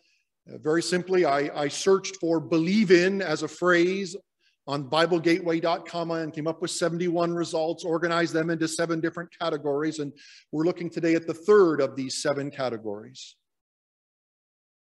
Uh, 0.49 0.59
very 0.59 0.83
simply, 0.83 1.25
I, 1.25 1.51
I 1.55 1.69
searched 1.69 2.17
for 2.17 2.39
believe 2.39 2.91
in 2.91 3.23
as 3.23 3.43
a 3.43 3.49
phrase 3.49 4.15
on 4.67 4.91
BibleGateway.com 4.91 6.11
and 6.11 6.33
came 6.33 6.47
up 6.47 6.61
with 6.61 6.73
71 6.73 7.33
results, 7.33 7.85
organized 7.85 8.35
them 8.35 8.51
into 8.51 8.69
seven 8.69 9.01
different 9.01 9.31
categories. 9.39 10.01
And 10.01 10.13
we're 10.53 10.65
looking 10.65 10.91
today 10.91 11.15
at 11.15 11.27
the 11.27 11.35
third 11.35 11.81
of 11.81 11.97
these 11.97 12.21
seven 12.21 12.51
categories. 12.51 13.37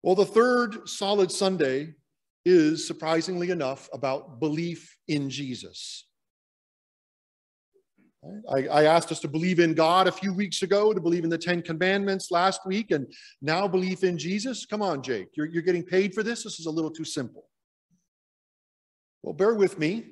Well, 0.04 0.16
the 0.16 0.26
third 0.26 0.88
solid 0.88 1.32
Sunday 1.32 1.96
is, 2.46 2.88
surprisingly 2.88 3.50
enough, 3.50 3.90
about 3.94 4.40
belief 4.40 4.98
in 5.08 5.30
Jesus. 5.30 6.06
I, 8.50 8.68
I, 8.68 8.84
asked 8.84 9.12
us 9.12 9.20
to 9.22 9.28
believe 9.28 9.60
in 9.60 9.74
God 9.74 10.08
a 10.08 10.12
few 10.12 10.32
weeks 10.32 10.62
ago, 10.62 10.94
to 10.94 11.02
believe 11.02 11.24
in 11.24 11.30
the 11.30 11.38
Ten 11.40 11.62
Commandments 11.62 12.30
last 12.30 12.68
week, 12.68 12.92
and 12.92 13.12
now 13.42 13.68
belief 13.68 14.04
in 14.04 14.16
Jesus. 14.16 14.66
Come 14.66 14.84
on, 14.84 15.02
Jake, 15.02 15.30
you're, 15.36 15.48
you're 15.48 15.64
getting 15.64 15.84
paid 15.84 16.14
for 16.14 16.22
this? 16.22 16.44
This 16.44 16.60
is 16.60 16.68
a 16.68 16.72
little 16.72 16.92
too 16.92 17.04
simple. 17.04 17.46
Well, 19.24 19.34
bear 19.34 19.56
with 19.56 19.80
me 19.80 20.06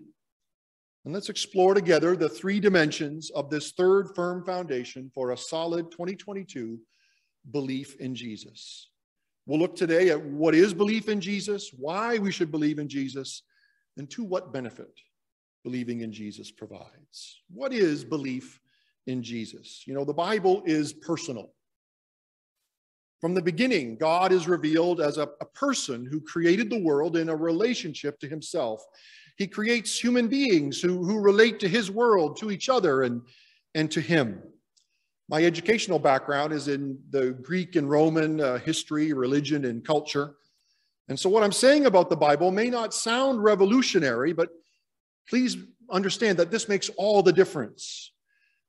and 1.06 1.14
let's 1.14 1.30
explore 1.30 1.74
together 1.74 2.16
the 2.16 2.30
three 2.30 2.60
dimensions 2.60 3.30
of 3.32 3.50
this 3.50 3.72
third 3.72 4.10
firm 4.16 4.44
foundation 4.44 5.12
for 5.14 5.32
a 5.32 5.38
solid 5.38 5.92
2022 5.92 6.80
belief 7.52 7.96
in 8.00 8.14
Jesus. 8.16 8.90
We'll 9.46 9.60
look 9.60 9.76
today 9.76 10.10
at 10.10 10.22
what 10.22 10.54
is 10.54 10.74
belief 10.74 11.10
in 11.10 11.22
Jesus, 11.22 11.72
why 11.76 12.18
we 12.18 12.32
should 12.32 12.52
believe 12.52 12.80
in 12.80 12.90
Jesus, 12.90 13.44
and 13.98 14.10
to 14.12 14.24
what 14.24 14.54
benefit 14.54 14.92
believing 15.64 16.02
in 16.02 16.12
Jesus 16.12 16.52
provides. 16.52 17.42
What 17.50 17.74
is 17.74 18.04
belief 18.04 18.60
in 19.08 19.22
Jesus? 19.24 19.84
You 19.86 19.94
know, 19.94 20.06
the 20.06 20.14
Bible 20.14 20.64
is 20.66 20.94
personal. 20.94 21.52
From 23.22 23.34
the 23.34 23.42
beginning, 23.42 23.98
God 23.98 24.32
is 24.32 24.48
revealed 24.48 25.02
as 25.02 25.18
a, 25.18 25.30
a, 25.42 25.46
person 25.46 26.06
who 26.06 26.22
created 26.22 26.70
the 26.70 26.82
world 26.82 27.18
in 27.18 27.28
a 27.28 27.36
relationship 27.36 28.18
to 28.20 28.30
himself. 28.30 28.82
He 29.38 29.46
creates 29.46 30.00
human 30.00 30.30
beings 30.30 30.82
who, 30.82 31.04
who 31.04 31.20
relate 31.20 31.60
to 31.60 31.68
his 31.68 31.92
world, 31.92 32.38
to 32.38 32.50
each 32.50 32.70
other, 32.70 33.04
and, 33.04 33.22
and 33.76 33.92
to 33.92 34.00
him. 34.00 34.42
My 35.28 35.44
educational 35.44 36.00
background 36.00 36.54
is 36.54 36.70
in 36.70 36.98
the 37.10 37.32
Greek 37.32 37.76
and 37.76 37.90
Roman 37.90 38.40
uh, 38.40 38.58
history, 38.60 39.12
religion, 39.12 39.66
and 39.66 39.86
culture. 39.86 40.36
And 41.10 41.20
so, 41.20 41.30
what 41.30 41.44
I'm 41.44 41.52
saying 41.52 41.88
about 41.88 42.10
the 42.10 42.16
Bible 42.16 42.52
may 42.52 42.70
not 42.70 42.94
sound 42.94 43.44
revolutionary, 43.44 44.32
but 44.32 44.50
please 45.30 45.58
understand 45.92 46.38
that 46.38 46.52
this 46.52 46.68
makes 46.68 46.90
all 46.98 47.22
the 47.22 47.34
difference. 47.34 48.12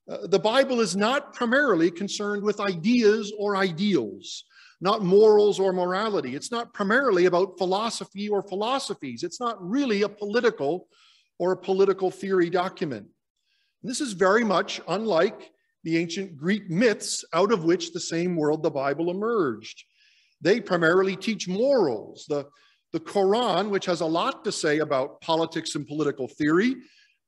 Uh, 0.09 0.27
the 0.27 0.39
Bible 0.39 0.79
is 0.79 0.95
not 0.95 1.33
primarily 1.33 1.91
concerned 1.91 2.43
with 2.43 2.59
ideas 2.59 3.31
or 3.37 3.55
ideals, 3.55 4.45
not 4.79 5.03
morals 5.03 5.59
or 5.59 5.73
morality. 5.73 6.35
It's 6.35 6.51
not 6.51 6.73
primarily 6.73 7.25
about 7.25 7.57
philosophy 7.57 8.29
or 8.29 8.41
philosophies. 8.41 9.23
It's 9.23 9.39
not 9.39 9.61
really 9.61 10.01
a 10.01 10.09
political 10.09 10.87
or 11.37 11.51
a 11.51 11.57
political 11.57 12.11
theory 12.11 12.49
document. 12.49 13.07
This 13.83 14.01
is 14.01 14.13
very 14.13 14.43
much 14.43 14.81
unlike 14.87 15.51
the 15.83 15.97
ancient 15.97 16.37
Greek 16.37 16.69
myths 16.69 17.25
out 17.33 17.51
of 17.51 17.63
which 17.63 17.91
the 17.91 17.99
same 17.99 18.35
world, 18.35 18.61
the 18.61 18.69
Bible, 18.69 19.09
emerged. 19.09 19.83
They 20.41 20.59
primarily 20.59 21.15
teach 21.15 21.47
morals. 21.47 22.25
The, 22.27 22.45
the 22.93 22.99
Quran, 22.99 23.69
which 23.69 23.85
has 23.85 24.01
a 24.01 24.05
lot 24.05 24.43
to 24.43 24.51
say 24.51 24.79
about 24.79 25.21
politics 25.21 25.75
and 25.75 25.87
political 25.87 26.27
theory, 26.27 26.75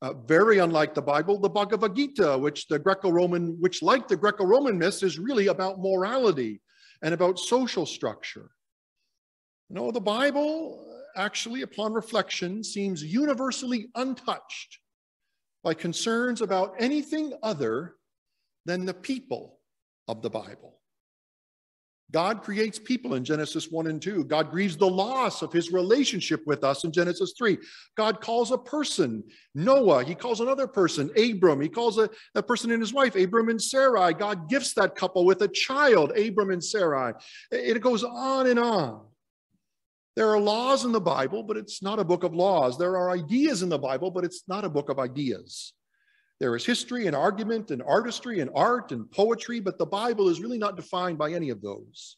uh, 0.02 0.14
very 0.14 0.58
unlike 0.60 0.94
the 0.94 1.02
Bible, 1.02 1.40
the 1.40 1.50
Bhagavad 1.50 1.96
Gita, 1.96 2.38
which 2.38 2.68
the 2.68 2.78
Greco-Roman, 2.78 3.56
which 3.62 3.82
like 3.82 4.08
the 4.08 4.18
Greco-Roman 4.18 4.78
myths, 4.78 5.02
is 5.04 5.18
really 5.18 5.48
about 5.48 5.80
morality 5.80 6.62
and 7.02 7.14
about 7.14 7.40
social 7.40 7.86
structure. 7.86 8.52
No, 9.70 9.92
the 9.92 10.02
Bible 10.02 10.86
actually, 11.16 11.62
upon 11.62 11.94
reflection, 11.94 12.64
seems 12.64 13.04
universally 13.04 13.88
untouched 13.96 14.80
by 15.64 15.74
concerns 15.74 16.42
about 16.42 16.76
anything 16.80 17.34
other 17.42 17.96
than 18.66 18.86
the 18.86 18.94
people 18.94 19.60
of 20.08 20.22
the 20.22 20.30
Bible. 20.30 20.80
God 22.12 22.44
creates 22.44 22.78
people 22.78 23.16
in 23.16 23.26
Genesis 23.26 23.70
1 23.72 23.88
and 23.88 24.02
2. 24.02 24.26
God 24.26 24.52
grieves 24.52 24.78
the 24.78 24.90
loss 24.90 25.42
of 25.42 25.52
his 25.52 25.72
relationship 25.72 26.42
with 26.46 26.64
us 26.64 26.84
in 26.84 26.92
Genesis 26.92 27.34
3. 27.38 27.58
God 27.98 28.22
calls 28.22 28.52
a 28.52 28.58
person, 28.58 29.24
Noah. 29.56 30.04
He 30.04 30.14
calls 30.14 30.40
another 30.40 30.68
person, 30.68 31.10
Abram. 31.18 31.60
He 31.60 31.70
calls 31.70 31.98
a, 31.98 32.10
a 32.36 32.44
person 32.44 32.72
and 32.72 32.82
his 32.82 32.94
wife, 32.94 33.16
Abram 33.16 33.50
and 33.50 33.62
Sarai. 33.62 34.14
God 34.14 34.48
gifts 34.48 34.74
that 34.76 34.96
couple 34.96 35.26
with 35.26 35.42
a 35.42 35.48
child, 35.48 36.16
Abram 36.16 36.52
and 36.52 36.64
Sarai. 36.64 37.14
It 37.52 37.82
goes 37.82 38.04
on 38.04 38.48
and 38.48 38.60
on. 38.60 39.06
There 40.16 40.30
are 40.30 40.40
laws 40.40 40.86
in 40.86 40.92
the 40.92 41.02
Bible, 41.02 41.42
but 41.42 41.58
it's 41.58 41.82
not 41.82 41.98
a 41.98 42.04
book 42.04 42.24
of 42.24 42.36
laws. 42.36 42.78
There 42.78 42.96
are 42.98 43.10
ideas 43.10 43.64
in 43.64 43.70
the 43.70 43.80
Bible, 43.80 44.12
but 44.12 44.24
it's 44.24 44.44
not 44.48 44.66
a 44.66 44.70
book 44.70 44.90
of 44.90 45.00
ideas. 45.00 45.74
There 46.44 46.58
is 46.58 46.66
history 46.66 47.08
and 47.08 47.16
argument 47.16 47.72
and 47.72 47.82
artistry 47.82 48.42
and 48.42 48.52
art 48.54 48.92
and 48.92 49.10
poetry, 49.10 49.62
but 49.62 49.78
the 49.78 49.86
Bible 49.86 50.28
is 50.28 50.42
really 50.42 50.58
not 50.58 50.76
defined 50.76 51.18
by 51.18 51.32
any 51.32 51.52
of 51.52 51.62
those. 51.62 52.18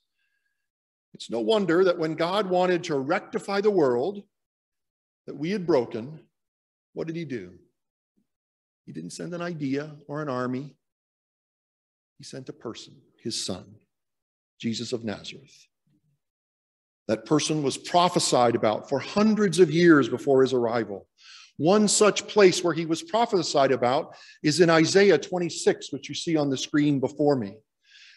It's 1.14 1.30
no 1.30 1.42
wonder 1.42 1.84
that 1.84 2.00
when 2.00 2.16
God 2.16 2.50
wanted 2.50 2.84
to 2.86 2.98
rectify 2.98 3.62
the 3.62 3.70
world 3.70 4.24
that 5.28 5.38
we 5.38 5.52
had 5.52 5.68
broken, 5.68 6.22
what 6.94 7.06
did 7.06 7.16
he 7.16 7.24
do? 7.24 7.52
He 8.88 8.94
didn't 8.94 9.12
send 9.12 9.36
an 9.36 9.44
idea 9.44 9.96
or 10.08 10.24
an 10.24 10.30
army. 10.30 10.76
He 12.18 12.24
sent 12.24 12.50
a 12.50 12.54
person, 12.54 12.96
his 13.22 13.46
son, 13.46 13.76
Jesus 14.60 14.92
of 14.92 15.04
Nazareth. 15.04 15.68
That 17.08 17.28
person 17.28 17.62
was 17.62 17.78
prophesied 17.78 18.56
about 18.56 18.90
for 18.90 18.98
hundreds 18.98 19.60
of 19.60 19.70
years 19.70 20.10
before 20.10 20.42
his 20.42 20.52
arrival. 20.52 21.08
One 21.58 21.88
such 21.88 22.28
place 22.28 22.64
where 22.64 22.74
he 22.74 22.86
was 22.86 23.02
prophesied 23.04 23.72
about 23.72 24.16
is 24.44 24.60
in 24.60 24.70
Isaiah 24.70 25.18
26, 25.18 25.92
which 25.92 26.10
you 26.10 26.16
see 26.16 26.36
on 26.36 26.50
the 26.50 26.58
screen 26.58 27.00
before 27.00 27.36
me. 27.36 27.58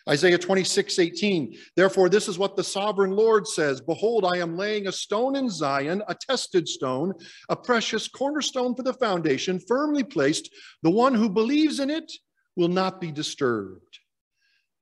Isaiah 0.09 0.39
26, 0.39 0.99
18. 0.99 1.57
Therefore, 1.77 2.09
this 2.09 2.29
is 2.29 2.39
what 2.39 2.57
the 2.57 2.65
sovereign 2.65 3.11
Lord 3.11 3.47
says 3.47 3.81
Behold, 3.81 4.25
I 4.25 4.39
am 4.39 4.57
laying 4.57 4.87
a 4.87 4.93
stone 4.93 5.37
in 5.37 5.51
Zion, 5.51 6.03
a 6.09 6.15
tested 6.15 6.67
stone, 6.67 7.13
a 7.49 7.57
precious 7.57 8.09
cornerstone 8.09 8.75
for 8.75 8.83
the 8.83 8.95
foundation, 8.95 9.61
firmly 9.61 10.03
placed. 10.03 10.51
The 10.83 10.91
one 10.91 11.15
who 11.15 11.29
believes 11.29 11.79
in 11.79 11.91
it 11.91 12.11
will 12.57 12.69
not 12.69 13.01
be 13.01 13.13
disturbed. 13.13 13.99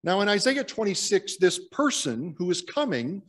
Now, 0.04 0.20
in 0.20 0.28
Isaiah 0.28 0.64
26, 0.64 1.38
this 1.38 1.58
person 1.72 2.36
who 2.38 2.50
is 2.50 2.62
coming 2.62 3.22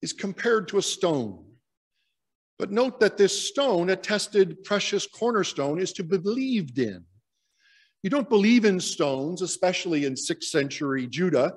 is 0.00 0.12
compared 0.12 0.68
to 0.68 0.78
a 0.78 0.82
stone. 0.82 1.44
But 2.58 2.70
note 2.70 3.00
that 3.00 3.16
this 3.16 3.48
stone, 3.48 3.90
a 3.90 3.96
tested 3.96 4.62
precious 4.64 5.06
cornerstone, 5.06 5.80
is 5.80 5.92
to 5.94 6.04
be 6.04 6.18
believed 6.18 6.78
in. 6.78 7.04
You 8.02 8.10
don't 8.10 8.28
believe 8.28 8.64
in 8.64 8.78
stones, 8.80 9.42
especially 9.42 10.04
in 10.04 10.16
sixth 10.16 10.50
century 10.50 11.06
Judah. 11.06 11.54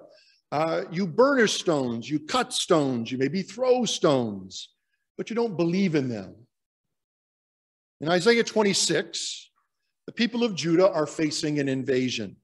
Uh, 0.51 0.83
you 0.91 1.05
burnish 1.05 1.59
stones, 1.59 2.09
you 2.09 2.19
cut 2.19 2.53
stones, 2.53 3.11
you 3.11 3.17
maybe 3.17 3.41
throw 3.41 3.83
stones, 3.83 4.69
but 5.17 5.29
you 5.29 5.35
don't 5.35 5.57
believe 5.57 5.93
in 5.93 6.07
them. 6.07 6.35
In 7.99 8.09
Isaiah 8.09 8.43
26, 8.43 9.51
the 10.05 10.13
people 10.13 10.43
of 10.45 10.55
Judah 10.55 10.89
are 10.89 11.05
facing 11.05 11.59
an 11.59 11.67
invasion 11.67 12.37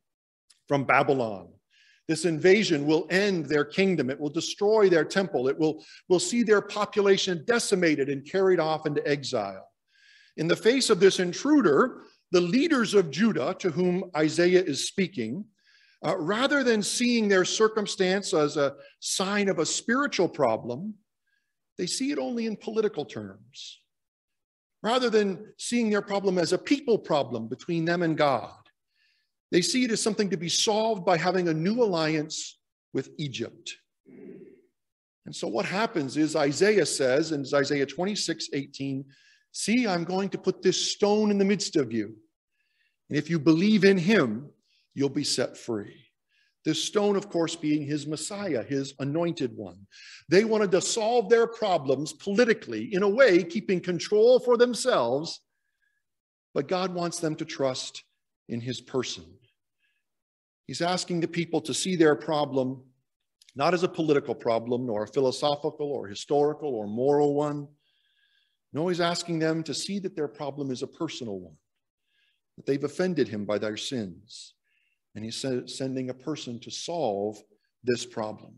from 0.68 0.84
Babylon. 0.84 1.53
This 2.08 2.26
invasion 2.26 2.86
will 2.86 3.08
end 3.10 3.46
their 3.46 3.63
kingdom. 3.63 4.10
It 4.10 4.20
will 4.20 4.30
destroy 4.30 4.89
their 4.89 5.06
temple. 5.06 5.48
It 5.48 5.58
will, 5.58 5.84
will 6.10 6.20
see 6.20 6.44
their 6.44 6.62
population 6.62 7.44
decimated 7.48 8.10
and 8.10 8.30
carried 8.30 8.60
off 8.60 8.86
into 8.86 9.08
exile. 9.08 9.70
In 10.36 10.48
the 10.48 10.56
face 10.56 10.89
of 10.89 11.00
this 11.00 11.20
intruder, 11.20 12.02
the 12.32 12.42
leaders 12.42 12.94
of 12.94 13.12
Judah, 13.12 13.56
to 13.60 13.70
whom 13.70 14.10
Isaiah 14.18 14.63
is 14.63 14.88
speaking, 14.88 15.46
uh, 16.06 16.18
rather 16.18 16.63
than 16.63 16.84
seeing 16.84 17.30
their 17.30 17.46
circumstance 17.46 18.34
as 18.34 18.58
a 18.58 18.74
sign 19.00 19.48
of 19.48 19.60
a 19.60 19.66
spiritual 19.66 20.28
problem, 20.28 20.96
they 21.78 21.86
see 21.86 22.12
it 22.12 22.20
only 22.20 22.46
in 22.46 22.58
political 22.58 23.06
terms. 23.06 23.80
Rather 24.82 25.10
than 25.10 25.54
seeing 25.58 25.89
their 25.89 26.02
problem 26.02 26.38
as 26.38 26.52
a 26.52 26.58
people 26.58 26.98
problem 26.98 27.48
between 27.48 27.86
them 27.86 28.02
and 28.04 28.18
God, 28.18 28.62
they 29.54 29.62
see 29.62 29.84
it 29.84 29.92
as 29.92 30.02
something 30.02 30.32
to 30.32 30.38
be 30.38 30.50
solved 30.50 31.06
by 31.06 31.16
having 31.16 31.48
a 31.48 31.54
new 31.54 31.84
alliance 31.84 32.58
with 32.92 33.12
Egypt. 33.20 33.78
And 35.28 35.36
so 35.36 35.48
what 35.48 35.68
happens 35.68 36.18
is 36.18 36.36
Isaiah 36.36 36.88
says 36.88 37.32
in 37.32 37.46
Isaiah 37.54 37.86
26, 37.86 38.50
18, 38.52 39.06
See, 39.52 39.88
I'm 39.88 40.06
going 40.06 40.30
to 40.30 40.39
put 40.39 40.63
this 40.63 40.92
stone 40.92 41.30
in 41.30 41.38
the 41.38 41.46
midst 41.46 41.76
of 41.76 41.94
you. 41.94 42.16
And 43.10 43.18
if 43.18 43.30
you 43.30 43.38
believe 43.38 43.84
in 43.84 43.96
him, 43.96 44.50
you'll 44.96 45.10
be 45.10 45.24
set 45.24 45.56
free. 45.56 46.08
This 46.66 46.84
stone, 46.84 47.16
of 47.16 47.30
course, 47.30 47.56
being 47.56 47.86
his 47.86 48.08
Messiah, 48.08 48.63
his 48.63 48.96
anointed 48.98 49.56
one. 49.56 49.86
They 50.30 50.46
wanted 50.46 50.72
to 50.72 50.82
solve 50.82 51.30
their 51.30 51.46
problems 51.46 52.12
politically, 52.12 52.92
in 52.92 53.04
a 53.04 53.10
way, 53.10 53.44
keeping 53.44 53.82
control 53.82 54.39
for 54.39 54.58
themselves. 54.58 55.42
But 56.56 56.68
God 56.68 56.96
wants 56.96 57.20
them 57.20 57.36
to 57.36 57.46
trust 57.46 58.04
in 58.50 58.60
his 58.60 58.82
person. 58.82 59.26
He's 60.67 60.82
asking 60.82 61.19
the 61.19 61.28
people 61.28 61.62
to 61.62 61.73
see 61.73 61.95
their 61.95 62.15
problem 62.15 62.84
not 63.56 63.73
as 63.73 63.84
a 63.84 63.88
political 63.88 64.34
problem, 64.34 64.88
nor 64.88 65.04
a 65.04 65.08
philosophical 65.08 65.91
or 65.91 66.08
historical 66.08 66.73
or 66.73 66.88
moral 66.88 67.36
one. 67.36 67.67
No, 68.71 68.88
he's 68.88 69.02
asking 69.02 69.39
them 69.39 69.62
to 69.63 69.73
see 69.73 69.99
that 69.99 70.15
their 70.15 70.28
problem 70.28 70.71
is 70.71 70.82
a 70.82 70.88
personal 70.88 71.39
one 71.39 71.56
that 72.58 72.65
they've 72.65 72.84
offended 72.84 73.28
him 73.28 73.45
by 73.45 73.58
their 73.58 73.78
sins. 73.78 74.56
And 75.15 75.23
he's 75.23 75.45
sending 75.67 76.10
a 76.10 76.15
person 76.15 76.60
to 76.62 76.71
solve 76.71 77.38
this 77.84 78.06
problem, 78.06 78.56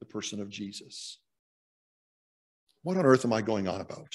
the 0.00 0.06
person 0.06 0.40
of 0.40 0.48
Jesus. 0.48 1.20
What 2.82 2.96
on 2.96 3.06
earth 3.06 3.24
am 3.24 3.32
I 3.32 3.42
going 3.42 3.68
on 3.68 3.80
about? 3.80 4.12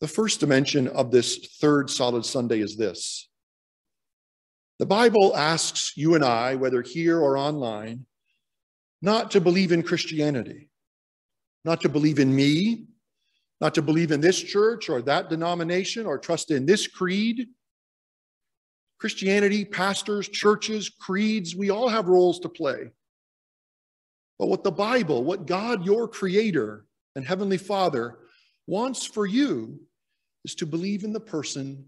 The 0.00 0.08
first 0.08 0.40
dimension 0.40 0.88
of 0.88 1.10
this 1.10 1.58
third 1.60 1.90
solid 1.90 2.24
Sunday 2.24 2.60
is 2.60 2.76
this. 2.76 3.28
The 4.78 4.86
Bible 4.86 5.34
asks 5.34 5.96
you 5.96 6.14
and 6.14 6.24
I, 6.24 6.54
whether 6.54 6.82
here 6.82 7.18
or 7.18 7.38
online, 7.38 8.04
not 9.00 9.30
to 9.30 9.40
believe 9.40 9.72
in 9.72 9.82
Christianity, 9.82 10.68
not 11.64 11.80
to 11.82 11.88
believe 11.88 12.18
in 12.18 12.34
me, 12.34 12.86
not 13.60 13.74
to 13.74 13.82
believe 13.82 14.12
in 14.12 14.20
this 14.20 14.42
church 14.42 14.90
or 14.90 15.00
that 15.02 15.30
denomination 15.30 16.04
or 16.04 16.18
trust 16.18 16.50
in 16.50 16.66
this 16.66 16.86
creed. 16.86 17.48
Christianity, 18.98 19.64
pastors, 19.64 20.28
churches, 20.28 20.90
creeds, 20.90 21.54
we 21.54 21.70
all 21.70 21.88
have 21.88 22.08
roles 22.08 22.38
to 22.40 22.48
play. 22.48 22.90
But 24.38 24.48
what 24.48 24.64
the 24.64 24.70
Bible, 24.70 25.24
what 25.24 25.46
God, 25.46 25.86
your 25.86 26.06
creator 26.06 26.84
and 27.14 27.26
heavenly 27.26 27.58
Father, 27.58 28.18
wants 28.66 29.06
for 29.06 29.24
you 29.24 29.80
is 30.44 30.54
to 30.56 30.66
believe 30.66 31.04
in 31.04 31.12
the 31.12 31.20
person 31.20 31.86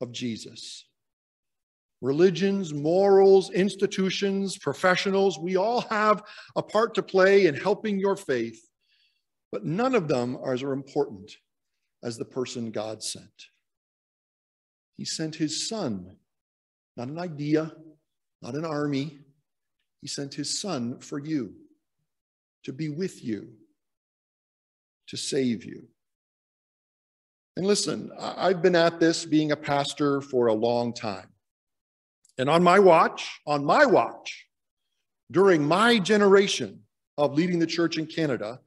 of 0.00 0.12
Jesus. 0.12 0.86
Religions, 2.04 2.74
morals, 2.74 3.50
institutions, 3.50 4.58
professionals, 4.58 5.38
we 5.38 5.56
all 5.56 5.80
have 5.82 6.22
a 6.56 6.62
part 6.62 6.94
to 6.94 7.02
play 7.02 7.46
in 7.46 7.54
helping 7.54 7.98
your 7.98 8.16
faith 8.16 8.60
but 9.54 9.64
none 9.64 9.94
of 9.94 10.08
them 10.08 10.36
are 10.42 10.52
as 10.52 10.62
important 10.62 11.30
as 12.02 12.18
the 12.18 12.24
person 12.24 12.72
God 12.72 13.04
sent. 13.04 13.50
He 14.96 15.04
sent 15.04 15.36
his 15.36 15.68
son, 15.68 16.16
not 16.96 17.06
an 17.06 17.20
idea, 17.20 17.70
not 18.42 18.56
an 18.56 18.64
army. 18.64 19.20
He 20.02 20.08
sent 20.08 20.34
his 20.34 20.60
son 20.60 20.98
for 20.98 21.20
you, 21.20 21.54
to 22.64 22.72
be 22.72 22.88
with 22.88 23.22
you, 23.22 23.52
to 25.06 25.16
save 25.16 25.64
you. 25.64 25.86
And 27.56 27.64
listen, 27.64 28.10
I've 28.18 28.60
been 28.60 28.74
at 28.74 28.98
this 28.98 29.24
being 29.24 29.52
a 29.52 29.56
pastor 29.56 30.20
for 30.20 30.48
a 30.48 30.52
long 30.52 30.92
time. 30.92 31.28
And 32.38 32.50
on 32.50 32.62
my 32.62 32.78
watch, 32.78 33.40
on 33.46 33.64
my 33.64 33.86
watch, 33.86 34.46
during 35.30 35.64
my 35.64 35.98
generation 35.98 36.80
of 37.16 37.34
leading 37.34 37.58
the 37.58 37.66
church 37.66 37.96
in 37.96 38.06
Canada, 38.06 38.60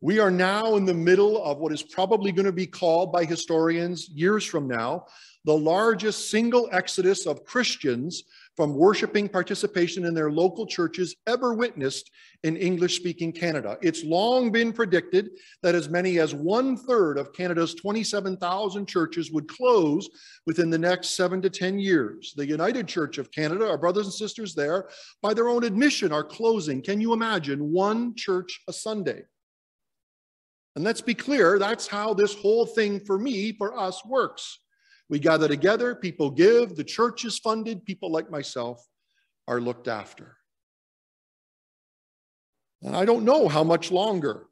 we 0.00 0.20
are 0.20 0.30
now 0.30 0.76
in 0.76 0.84
the 0.84 0.94
middle 0.94 1.42
of 1.42 1.58
what 1.58 1.72
is 1.72 1.82
probably 1.82 2.30
going 2.30 2.46
to 2.46 2.52
be 2.52 2.66
called 2.66 3.12
by 3.12 3.24
historians 3.24 4.08
years 4.08 4.44
from 4.44 4.68
now 4.68 5.06
the 5.44 5.56
largest 5.56 6.30
single 6.30 6.68
exodus 6.72 7.26
of 7.26 7.44
Christians 7.44 8.24
from 8.58 8.74
worshiping 8.74 9.28
participation 9.28 10.04
in 10.04 10.14
their 10.14 10.32
local 10.32 10.66
churches 10.66 11.14
ever 11.28 11.54
witnessed 11.54 12.10
in 12.42 12.56
English 12.56 12.96
speaking 12.96 13.30
Canada. 13.30 13.78
It's 13.82 14.02
long 14.02 14.50
been 14.50 14.72
predicted 14.72 15.30
that 15.62 15.76
as 15.76 15.88
many 15.88 16.18
as 16.18 16.34
one 16.34 16.76
third 16.76 17.18
of 17.18 17.32
Canada's 17.32 17.76
27,000 17.76 18.84
churches 18.88 19.30
would 19.30 19.46
close 19.46 20.08
within 20.44 20.70
the 20.70 20.78
next 20.78 21.10
seven 21.10 21.40
to 21.42 21.48
10 21.48 21.78
years. 21.78 22.34
The 22.36 22.48
United 22.48 22.88
Church 22.88 23.18
of 23.18 23.30
Canada, 23.30 23.64
our 23.68 23.78
brothers 23.78 24.06
and 24.06 24.12
sisters 24.12 24.56
there, 24.56 24.88
by 25.22 25.34
their 25.34 25.48
own 25.48 25.62
admission, 25.62 26.10
are 26.10 26.24
closing. 26.24 26.82
Can 26.82 27.00
you 27.00 27.12
imagine 27.12 27.70
one 27.70 28.16
church 28.16 28.62
a 28.66 28.72
Sunday? 28.72 29.22
And 30.74 30.84
let's 30.84 31.00
be 31.00 31.14
clear, 31.14 31.60
that's 31.60 31.86
how 31.86 32.12
this 32.12 32.34
whole 32.34 32.66
thing 32.66 32.98
for 32.98 33.20
me, 33.20 33.52
for 33.52 33.78
us, 33.78 34.04
works. 34.04 34.58
We 35.10 35.18
gather 35.18 35.48
together, 35.48 35.94
people 35.94 36.30
give, 36.30 36.76
the 36.76 36.84
church 36.84 37.24
is 37.24 37.38
funded, 37.38 37.84
people 37.84 38.12
like 38.12 38.30
myself 38.30 38.84
are 39.46 39.60
looked 39.60 39.88
after. 39.88 40.36
And 42.82 42.94
I 42.94 43.04
don't 43.04 43.24
know 43.24 43.48
how 43.48 43.64
much 43.64 43.90
longer 43.90 44.46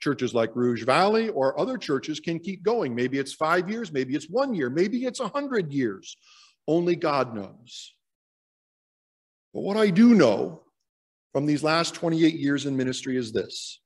churches 0.00 0.34
like 0.34 0.54
Rouge 0.54 0.84
Valley 0.84 1.28
or 1.30 1.58
other 1.58 1.78
churches 1.78 2.20
can 2.20 2.38
keep 2.38 2.62
going. 2.62 2.94
Maybe 2.94 3.18
it's 3.18 3.32
five 3.32 3.70
years, 3.70 3.92
maybe 3.92 4.14
it's 4.14 4.28
one 4.28 4.54
year, 4.54 4.68
maybe 4.68 5.04
it's 5.04 5.20
a 5.20 5.28
hundred 5.28 5.72
years. 5.72 6.16
Only 6.68 6.96
God 6.96 7.34
knows. 7.34 7.94
But 9.54 9.62
what 9.62 9.76
I 9.76 9.90
do 9.90 10.14
know 10.14 10.64
from 11.32 11.46
these 11.46 11.62
last 11.62 11.94
28 11.94 12.34
years 12.34 12.66
in 12.66 12.76
ministry 12.76 13.16
is 13.16 13.32
this 13.32 13.80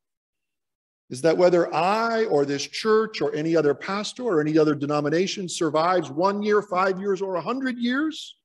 is 1.11 1.21
that 1.23 1.37
whether 1.37 1.73
I 1.75 2.25
or 2.27 2.45
this 2.45 2.67
church 2.67 3.21
or 3.21 3.35
any 3.35 3.57
other 3.57 3.75
pastor 3.75 4.23
or 4.23 4.41
any 4.41 4.57
other 4.57 4.77
denomination 4.77 5.49
survives 5.49 6.09
one 6.09 6.41
year, 6.43 6.63
five 6.63 7.01
years, 7.01 7.21
or 7.21 7.35
a 7.35 7.41
hundred 7.41 7.77
years, 7.79 8.37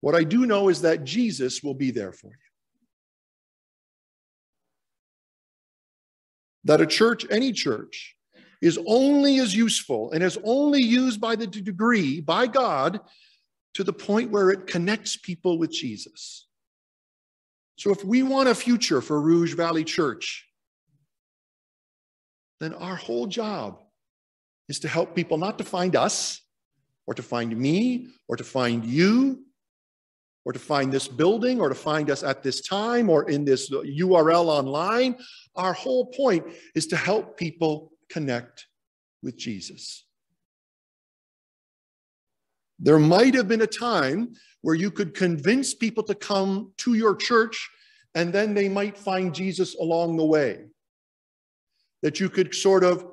what 0.00 0.14
I 0.14 0.24
do 0.24 0.46
know 0.46 0.70
is 0.70 0.80
that 0.80 1.04
Jesus 1.04 1.62
will 1.62 1.74
be 1.74 1.90
there 1.90 2.12
for 2.12 2.28
you. 2.28 2.32
That 6.64 6.80
a 6.80 6.86
church, 6.86 7.26
any 7.30 7.52
church, 7.52 8.16
is 8.62 8.78
only 8.86 9.40
as 9.40 9.54
useful 9.54 10.12
and 10.12 10.24
is 10.24 10.38
only 10.42 10.82
used 10.82 11.20
by 11.20 11.36
the 11.36 11.46
degree, 11.46 12.20
by 12.20 12.46
God, 12.46 13.00
to 13.74 13.84
the 13.84 13.92
point 13.92 14.30
where 14.30 14.50
it 14.50 14.66
connects 14.66 15.16
people 15.16 15.58
with 15.58 15.70
Jesus. 15.70 16.46
So 17.76 17.90
if 17.90 18.04
we 18.04 18.22
want 18.22 18.48
a 18.48 18.54
future 18.54 19.00
for 19.00 19.20
Rouge 19.20 19.54
Valley 19.54 19.84
Church, 19.84 20.46
then 22.60 22.74
our 22.74 22.96
whole 22.96 23.26
job 23.26 23.80
is 24.68 24.80
to 24.80 24.88
help 24.88 25.16
people 25.16 25.38
not 25.38 25.58
to 25.58 25.64
find 25.64 25.96
us 25.96 26.40
or 27.06 27.14
to 27.14 27.22
find 27.22 27.56
me 27.56 28.08
or 28.28 28.36
to 28.36 28.44
find 28.44 28.84
you 28.84 29.42
or 30.44 30.52
to 30.52 30.58
find 30.58 30.92
this 30.92 31.08
building 31.08 31.60
or 31.60 31.68
to 31.68 31.74
find 31.74 32.10
us 32.10 32.22
at 32.22 32.42
this 32.42 32.60
time 32.60 33.10
or 33.10 33.28
in 33.28 33.44
this 33.44 33.70
URL 33.70 34.46
online. 34.46 35.16
Our 35.56 35.72
whole 35.72 36.06
point 36.06 36.46
is 36.74 36.86
to 36.88 36.96
help 36.96 37.36
people 37.36 37.92
connect 38.08 38.66
with 39.22 39.36
Jesus. 39.36 40.04
There 42.78 42.98
might 42.98 43.34
have 43.34 43.48
been 43.48 43.60
a 43.60 43.66
time 43.66 44.34
where 44.62 44.74
you 44.74 44.90
could 44.90 45.14
convince 45.14 45.74
people 45.74 46.02
to 46.04 46.14
come 46.14 46.72
to 46.78 46.94
your 46.94 47.14
church 47.14 47.68
and 48.14 48.32
then 48.32 48.54
they 48.54 48.68
might 48.68 48.96
find 48.96 49.34
Jesus 49.34 49.74
along 49.74 50.16
the 50.16 50.24
way. 50.24 50.64
That 52.02 52.20
you 52.20 52.30
could 52.30 52.54
sort 52.54 52.84
of 52.84 53.04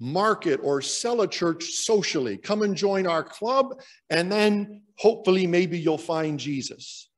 market 0.00 0.60
or 0.62 0.80
sell 0.80 1.22
a 1.22 1.28
church 1.28 1.64
socially. 1.64 2.36
Come 2.38 2.62
and 2.62 2.76
join 2.76 3.06
our 3.06 3.24
club, 3.24 3.80
and 4.10 4.30
then 4.30 4.82
hopefully 4.96 5.46
maybe 5.46 5.78
you'll 5.78 5.98
find 5.98 6.38
Jesus. 6.38 7.10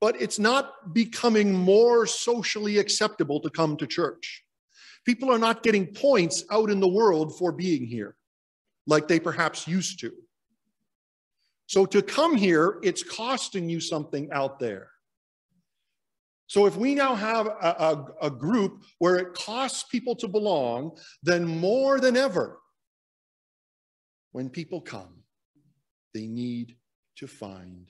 But 0.00 0.20
it's 0.20 0.38
not 0.38 0.94
becoming 0.94 1.52
more 1.52 2.06
socially 2.06 2.78
acceptable 2.78 3.40
to 3.40 3.50
come 3.50 3.76
to 3.76 3.86
church. 3.86 4.42
People 5.04 5.32
are 5.32 5.38
not 5.38 5.62
getting 5.62 5.86
points 5.86 6.44
out 6.50 6.70
in 6.70 6.80
the 6.80 6.88
world 6.88 7.38
for 7.38 7.52
being 7.52 7.86
here 7.86 8.16
like 8.86 9.08
they 9.08 9.20
perhaps 9.20 9.68
used 9.68 10.00
to. 10.00 10.12
So 11.66 11.86
to 11.86 12.02
come 12.02 12.36
here, 12.36 12.80
it's 12.82 13.02
costing 13.02 13.68
you 13.68 13.80
something 13.80 14.30
out 14.32 14.58
there. 14.58 14.90
So 16.50 16.66
if 16.66 16.76
we 16.76 16.96
now 16.96 17.14
have 17.14 17.46
a, 17.46 17.52
a, 17.78 18.06
a, 18.22 18.30
group 18.30 18.82
where 18.98 19.14
it 19.14 19.34
costs 19.34 19.84
people 19.84 20.16
to 20.16 20.26
belong, 20.26 20.98
then 21.22 21.44
more 21.44 22.00
than 22.00 22.16
ever, 22.16 22.58
when 24.32 24.50
people 24.50 24.80
come, 24.80 25.22
they 26.12 26.26
need 26.26 26.74
to 27.18 27.28
find 27.28 27.86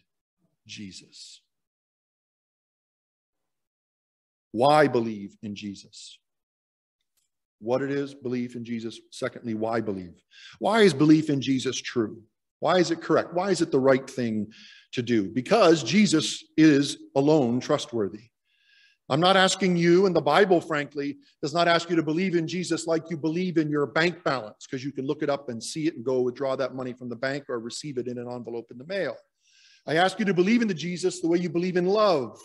Jesus. 0.66 1.40
Why 4.52 4.88
believe 4.88 5.38
in 5.42 5.54
Jesus? 5.54 6.18
What 7.60 7.80
it 7.80 7.90
is, 7.90 8.12
belief 8.14 8.56
in 8.56 8.64
Jesus. 8.66 9.00
Secondly, 9.10 9.54
why 9.54 9.80
believe? 9.80 10.20
Why 10.58 10.82
is 10.82 10.92
belief 10.92 11.30
in 11.30 11.40
Jesus 11.40 11.80
true? 11.80 12.22
Why 12.58 12.76
is 12.76 12.90
it 12.90 13.00
correct? 13.00 13.32
Why 13.32 13.52
is 13.52 13.62
it 13.62 13.70
the 13.70 13.80
right 13.80 14.08
thing 14.08 14.48
to 14.92 15.00
do? 15.00 15.30
Because 15.30 15.82
Jesus 15.82 16.44
is 16.58 16.98
alone 17.16 17.60
trustworthy. 17.60 18.29
I'm 19.10 19.20
not 19.20 19.36
asking 19.36 19.76
you, 19.76 20.06
and 20.06 20.14
the 20.14 20.20
Bible, 20.20 20.60
frankly, 20.60 21.18
does 21.42 21.52
not 21.52 21.66
ask 21.66 21.90
you 21.90 21.96
to 21.96 22.02
believe 22.02 22.36
in 22.36 22.46
Jesus 22.46 22.86
like 22.86 23.10
you 23.10 23.16
believe 23.16 23.56
in 23.56 23.68
your 23.68 23.86
bank 23.86 24.22
balance, 24.22 24.68
because 24.70 24.84
you 24.84 24.92
can 24.92 25.04
look 25.04 25.24
it 25.24 25.28
up 25.28 25.48
and 25.48 25.60
see 25.62 25.88
it 25.88 25.96
and 25.96 26.04
go 26.04 26.20
withdraw 26.20 26.54
that 26.54 26.76
money 26.76 26.92
from 26.92 27.08
the 27.08 27.16
bank 27.16 27.46
or 27.48 27.58
receive 27.58 27.98
it 27.98 28.06
in 28.06 28.18
an 28.18 28.30
envelope 28.30 28.68
in 28.70 28.78
the 28.78 28.86
mail. 28.86 29.16
I 29.84 29.96
ask 29.96 30.20
you 30.20 30.24
to 30.26 30.34
believe 30.34 30.62
in 30.62 30.68
the 30.68 30.74
Jesus 30.74 31.20
the 31.20 31.26
way 31.26 31.38
you 31.38 31.50
believe 31.50 31.76
in 31.76 31.86
love. 31.86 32.38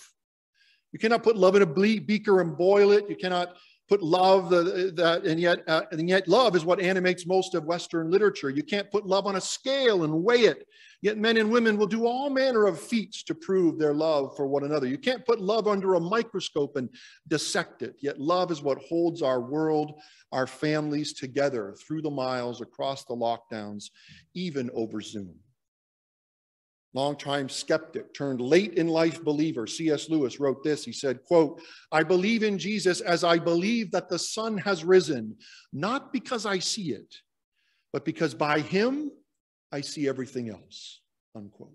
You 0.92 0.98
cannot 0.98 1.22
put 1.22 1.38
love 1.38 1.56
in 1.56 1.62
a 1.62 1.68
beaker 1.68 2.42
and 2.42 2.58
boil 2.58 2.92
it. 2.92 3.08
You 3.10 3.16
cannot 3.16 3.56
put 3.88 4.02
love 4.02 4.50
that 4.50 5.22
and 5.26 5.40
yet 5.40 5.60
uh, 5.68 5.84
and 5.92 6.10
yet 6.10 6.28
love 6.28 6.56
is 6.56 6.66
what 6.66 6.80
animates 6.80 7.26
most 7.26 7.56
of 7.56 7.66
western 7.66 8.10
literature. 8.10 8.50
You 8.50 8.64
can't 8.64 8.90
put 8.90 9.06
love 9.06 9.28
on 9.28 9.36
a 9.36 9.42
scale 9.42 10.04
and 10.04 10.24
weigh 10.24 10.46
it. 10.46 10.68
Yet 11.02 11.18
men 11.18 11.38
and 11.38 11.52
women 11.52 11.78
will 11.78 11.88
do 11.88 12.08
all 12.08 12.30
manner 12.30 12.66
of 12.66 12.80
feats 12.80 13.22
to 13.24 13.36
prove 13.36 13.78
their 13.78 13.94
love 13.94 14.36
for 14.36 14.48
one 14.48 14.64
another. 14.64 14.88
You 14.88 14.98
can't 14.98 15.26
put 15.26 15.40
love 15.40 15.68
under 15.68 15.94
a 15.94 16.00
microscope 16.00 16.78
and 16.78 16.90
dissect 17.28 17.84
it. 17.84 17.96
Yet 18.02 18.20
love 18.20 18.52
is 18.52 18.64
what 18.64 18.80
holds 18.80 19.22
our 19.22 19.40
world 19.40 20.02
our 20.32 20.48
families 20.48 21.14
together 21.14 21.76
through 21.80 22.02
the 22.02 22.10
miles 22.10 22.62
across 22.62 23.06
the 23.06 23.16
lockdowns 23.16 23.86
even 24.34 24.70
over 24.74 25.00
zoom 25.00 25.36
longtime 26.96 27.50
skeptic 27.50 28.14
turned 28.14 28.40
late 28.40 28.76
in 28.76 28.88
life 28.88 29.24
believer 29.24 29.68
cs 29.68 30.10
lewis 30.10 30.40
wrote 30.40 30.64
this. 30.64 30.86
He 30.86 30.94
said 30.94 31.24
quote 31.26 31.62
i 31.92 32.02
believe 32.02 32.42
in 32.42 32.58
jesus 32.58 33.02
as 33.02 33.24
i 33.24 33.38
believe 33.38 33.92
that 33.92 34.10
the 34.10 34.18
sun 34.18 34.58
has 34.58 34.84
risen 34.84 35.36
not 35.74 36.14
because 36.14 36.46
i 36.46 36.58
see 36.58 36.94
it 36.94 37.16
but 37.94 38.06
because 38.06 38.34
by 38.34 38.60
him 38.60 39.12
i 39.72 39.82
see 39.82 40.08
everything 40.08 40.50
else 40.50 41.02
unquote. 41.36 41.72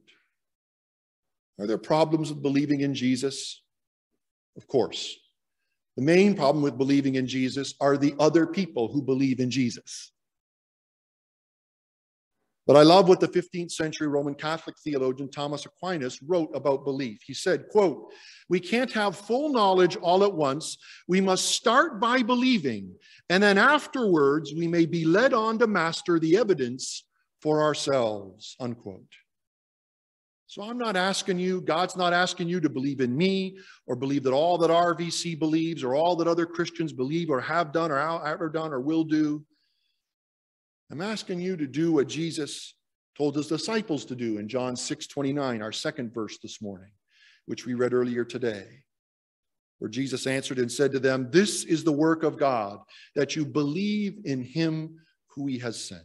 Are 1.58 1.66
there 1.66 1.78
problems 1.78 2.30
with 2.30 2.42
believing 2.42 2.80
in 2.80 2.94
jesus? 2.94 3.62
Of 4.56 4.66
course. 4.66 5.16
The 5.96 6.02
main 6.02 6.34
problem 6.34 6.62
with 6.62 6.78
believing 6.78 7.16
in 7.16 7.26
jesus 7.26 7.74
are 7.80 7.98
the 7.98 8.14
other 8.18 8.46
people 8.46 8.88
who 8.88 9.02
believe 9.02 9.40
in 9.40 9.50
jesus 9.50 10.12
but 12.70 12.78
I 12.78 12.82
love 12.82 13.08
what 13.08 13.18
the 13.18 13.26
15th 13.26 13.72
century 13.72 14.06
Roman 14.06 14.36
Catholic 14.36 14.76
theologian 14.78 15.28
Thomas 15.28 15.66
Aquinas 15.66 16.22
wrote 16.22 16.50
about 16.54 16.84
belief. 16.84 17.20
He 17.26 17.34
said, 17.34 17.68
quote, 17.68 18.12
we 18.48 18.60
can't 18.60 18.92
have 18.92 19.16
full 19.16 19.52
knowledge 19.52 19.96
all 19.96 20.22
at 20.22 20.32
once. 20.32 20.78
We 21.08 21.20
must 21.20 21.46
start 21.46 21.98
by 21.98 22.22
believing, 22.22 22.94
and 23.28 23.42
then 23.42 23.58
afterwards 23.58 24.54
we 24.54 24.68
may 24.68 24.86
be 24.86 25.04
led 25.04 25.34
on 25.34 25.58
to 25.58 25.66
master 25.66 26.20
the 26.20 26.36
evidence 26.36 27.06
for 27.42 27.60
ourselves, 27.60 28.54
unquote. 28.60 29.16
So 30.46 30.62
I'm 30.62 30.78
not 30.78 30.94
asking 30.94 31.40
you, 31.40 31.62
God's 31.62 31.96
not 31.96 32.12
asking 32.12 32.46
you 32.46 32.60
to 32.60 32.70
believe 32.70 33.00
in 33.00 33.16
me 33.16 33.58
or 33.88 33.96
believe 33.96 34.22
that 34.22 34.32
all 34.32 34.58
that 34.58 34.70
RVC 34.70 35.40
believes 35.40 35.82
or 35.82 35.96
all 35.96 36.14
that 36.14 36.28
other 36.28 36.46
Christians 36.46 36.92
believe 36.92 37.30
or 37.30 37.40
have 37.40 37.72
done 37.72 37.90
or 37.90 38.24
ever 38.24 38.48
done 38.48 38.72
or 38.72 38.80
will 38.80 39.02
do. 39.02 39.44
I'm 40.90 41.00
asking 41.00 41.40
you 41.40 41.56
to 41.56 41.68
do 41.68 41.92
what 41.92 42.08
Jesus 42.08 42.74
told 43.16 43.36
his 43.36 43.46
disciples 43.46 44.04
to 44.06 44.16
do 44.16 44.38
in 44.38 44.48
John 44.48 44.74
6 44.74 45.06
29, 45.06 45.62
our 45.62 45.72
second 45.72 46.12
verse 46.12 46.38
this 46.38 46.60
morning, 46.60 46.90
which 47.46 47.64
we 47.64 47.74
read 47.74 47.94
earlier 47.94 48.24
today, 48.24 48.66
where 49.78 49.90
Jesus 49.90 50.26
answered 50.26 50.58
and 50.58 50.70
said 50.70 50.90
to 50.92 50.98
them, 50.98 51.28
This 51.30 51.64
is 51.64 51.84
the 51.84 51.92
work 51.92 52.24
of 52.24 52.38
God, 52.38 52.80
that 53.14 53.36
you 53.36 53.46
believe 53.46 54.18
in 54.24 54.42
him 54.42 54.98
who 55.28 55.46
he 55.46 55.58
has 55.58 55.80
sent. 55.80 56.02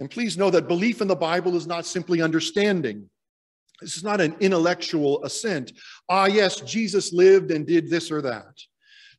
And 0.00 0.10
please 0.10 0.36
know 0.36 0.50
that 0.50 0.66
belief 0.66 1.00
in 1.00 1.08
the 1.08 1.14
Bible 1.16 1.56
is 1.56 1.66
not 1.66 1.86
simply 1.86 2.20
understanding. 2.20 3.08
This 3.80 3.96
is 3.96 4.02
not 4.04 4.20
an 4.20 4.34
intellectual 4.40 5.22
assent. 5.22 5.72
Ah, 6.08 6.26
yes, 6.26 6.60
Jesus 6.60 7.12
lived 7.12 7.52
and 7.52 7.64
did 7.64 7.88
this 7.88 8.10
or 8.10 8.20
that. 8.22 8.60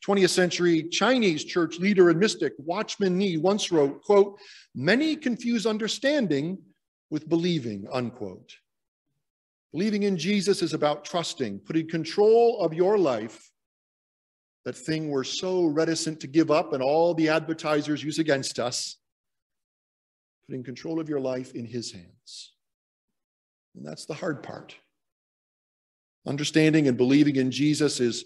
20th 0.05 0.29
century 0.29 0.83
Chinese 0.83 1.43
church 1.43 1.77
leader 1.79 2.09
and 2.09 2.19
mystic 2.19 2.53
Watchman 2.57 3.17
Nee 3.17 3.37
once 3.37 3.71
wrote, 3.71 4.01
quote, 4.03 4.39
many 4.73 5.15
confuse 5.15 5.65
understanding 5.65 6.57
with 7.09 7.27
believing, 7.27 7.87
unquote. 7.91 8.55
Believing 9.71 10.03
in 10.03 10.17
Jesus 10.17 10.61
is 10.61 10.73
about 10.73 11.05
trusting, 11.05 11.59
putting 11.59 11.87
control 11.87 12.59
of 12.61 12.73
your 12.73 12.97
life, 12.97 13.51
that 14.65 14.75
thing 14.75 15.09
we're 15.09 15.23
so 15.23 15.65
reticent 15.65 16.19
to 16.21 16.27
give 16.27 16.51
up 16.51 16.73
and 16.73 16.81
all 16.81 17.13
the 17.13 17.29
advertisers 17.29 18.03
use 18.03 18.19
against 18.19 18.59
us, 18.59 18.97
putting 20.45 20.63
control 20.63 20.99
of 20.99 21.09
your 21.09 21.19
life 21.19 21.53
in 21.53 21.65
his 21.65 21.91
hands. 21.91 22.53
And 23.75 23.85
that's 23.85 24.05
the 24.05 24.13
hard 24.13 24.43
part. 24.43 24.75
Understanding 26.27 26.87
and 26.87 26.97
believing 26.97 27.35
in 27.35 27.51
Jesus 27.51 27.99
is 27.99 28.25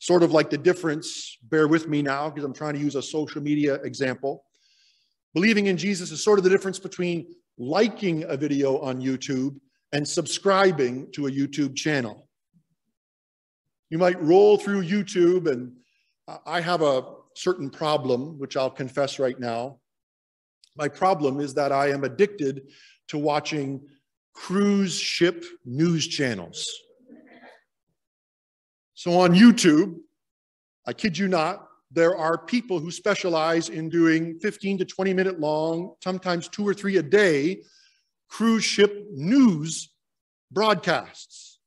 Sort 0.00 0.22
of 0.22 0.32
like 0.32 0.50
the 0.50 0.58
difference, 0.58 1.38
bear 1.42 1.68
with 1.68 1.86
me 1.86 2.02
now 2.02 2.28
because 2.28 2.42
I'm 2.42 2.54
trying 2.54 2.74
to 2.74 2.80
use 2.80 2.96
a 2.96 3.02
social 3.02 3.42
media 3.42 3.74
example. 3.74 4.44
Believing 5.34 5.66
in 5.66 5.76
Jesus 5.76 6.10
is 6.10 6.24
sort 6.24 6.38
of 6.38 6.42
the 6.42 6.50
difference 6.50 6.78
between 6.78 7.26
liking 7.58 8.24
a 8.24 8.36
video 8.36 8.78
on 8.78 9.00
YouTube 9.00 9.60
and 9.92 10.08
subscribing 10.08 11.12
to 11.12 11.26
a 11.26 11.30
YouTube 11.30 11.76
channel. 11.76 12.26
You 13.90 13.98
might 13.98 14.20
roll 14.22 14.56
through 14.56 14.84
YouTube, 14.84 15.50
and 15.50 15.72
I 16.46 16.62
have 16.62 16.80
a 16.80 17.04
certain 17.34 17.68
problem, 17.68 18.38
which 18.38 18.56
I'll 18.56 18.70
confess 18.70 19.18
right 19.18 19.38
now. 19.38 19.80
My 20.76 20.88
problem 20.88 21.40
is 21.40 21.52
that 21.54 21.72
I 21.72 21.90
am 21.90 22.04
addicted 22.04 22.62
to 23.08 23.18
watching 23.18 23.82
cruise 24.32 24.94
ship 24.94 25.44
news 25.66 26.06
channels. 26.08 26.66
So 29.00 29.18
on 29.20 29.34
YouTube, 29.34 29.96
I 30.86 30.92
kid 30.92 31.16
you 31.16 31.26
not, 31.26 31.66
there 31.90 32.18
are 32.18 32.36
people 32.36 32.78
who 32.78 32.90
specialize 32.90 33.70
in 33.70 33.88
doing 33.88 34.38
15 34.40 34.76
to 34.76 34.84
20 34.84 35.14
minute 35.14 35.40
long, 35.40 35.94
sometimes 36.04 36.48
two 36.48 36.68
or 36.68 36.74
three 36.74 36.98
a 36.98 37.02
day, 37.02 37.62
cruise 38.28 38.62
ship 38.62 39.06
news 39.10 39.88
broadcasts. 40.50 41.60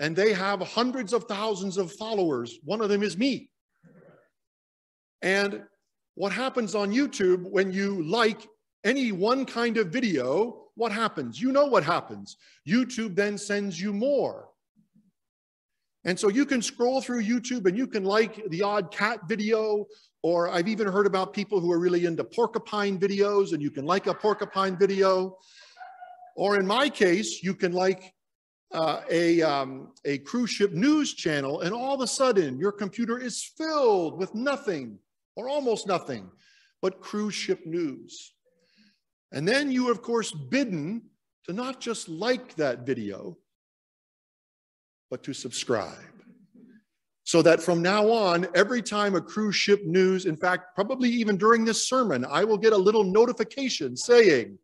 And 0.00 0.16
they 0.16 0.32
have 0.32 0.60
hundreds 0.62 1.12
of 1.12 1.26
thousands 1.26 1.76
of 1.76 1.92
followers. 1.92 2.58
One 2.64 2.80
of 2.80 2.88
them 2.88 3.04
is 3.04 3.16
me. 3.16 3.50
And 5.22 5.62
what 6.16 6.32
happens 6.32 6.74
on 6.74 6.90
YouTube 6.90 7.48
when 7.48 7.70
you 7.70 8.02
like 8.02 8.48
any 8.82 9.12
one 9.12 9.46
kind 9.46 9.76
of 9.76 9.90
video, 9.90 10.64
what 10.74 10.90
happens? 10.90 11.40
You 11.40 11.52
know 11.52 11.66
what 11.66 11.84
happens. 11.84 12.36
YouTube 12.66 13.14
then 13.14 13.38
sends 13.38 13.80
you 13.80 13.92
more. 13.92 14.49
And 16.04 16.18
so 16.18 16.28
you 16.28 16.46
can 16.46 16.62
scroll 16.62 17.02
through 17.02 17.22
YouTube 17.22 17.66
and 17.66 17.76
you 17.76 17.86
can 17.86 18.04
like 18.04 18.42
the 18.48 18.62
odd 18.62 18.90
cat 18.90 19.20
video, 19.28 19.86
or 20.22 20.48
I've 20.48 20.68
even 20.68 20.86
heard 20.86 21.06
about 21.06 21.32
people 21.32 21.60
who 21.60 21.70
are 21.70 21.78
really 21.78 22.06
into 22.06 22.24
porcupine 22.24 22.98
videos 22.98 23.52
and 23.52 23.62
you 23.62 23.70
can 23.70 23.84
like 23.84 24.06
a 24.06 24.14
porcupine 24.14 24.78
video. 24.78 25.36
Or 26.36 26.58
in 26.58 26.66
my 26.66 26.88
case, 26.88 27.42
you 27.42 27.54
can 27.54 27.72
like 27.72 28.14
uh, 28.72 29.00
a, 29.10 29.42
um, 29.42 29.92
a 30.04 30.18
cruise 30.18 30.50
ship 30.50 30.72
news 30.72 31.12
channel 31.14 31.60
and 31.60 31.74
all 31.74 31.94
of 31.94 32.00
a 32.00 32.06
sudden 32.06 32.58
your 32.58 32.72
computer 32.72 33.18
is 33.18 33.42
filled 33.58 34.18
with 34.18 34.34
nothing 34.34 34.98
or 35.36 35.48
almost 35.48 35.86
nothing 35.86 36.30
but 36.80 37.00
cruise 37.00 37.34
ship 37.34 37.66
news. 37.66 38.32
And 39.32 39.46
then 39.46 39.70
you 39.70 39.88
are, 39.88 39.92
of 39.92 40.02
course, 40.02 40.32
bidden 40.32 41.02
to 41.44 41.52
not 41.52 41.80
just 41.80 42.08
like 42.08 42.54
that 42.56 42.86
video, 42.86 43.36
but 45.10 45.22
to 45.24 45.32
subscribe. 45.32 45.98
So 47.24 47.42
that 47.42 47.60
from 47.60 47.82
now 47.82 48.10
on, 48.10 48.46
every 48.54 48.82
time 48.82 49.14
a 49.14 49.20
cruise 49.20 49.54
ship 49.54 49.84
news, 49.84 50.26
in 50.26 50.36
fact, 50.36 50.74
probably 50.74 51.08
even 51.10 51.36
during 51.36 51.64
this 51.64 51.86
sermon, 51.86 52.24
I 52.24 52.44
will 52.44 52.58
get 52.58 52.72
a 52.72 52.76
little 52.76 53.04
notification 53.04 53.96
saying, 53.96 54.58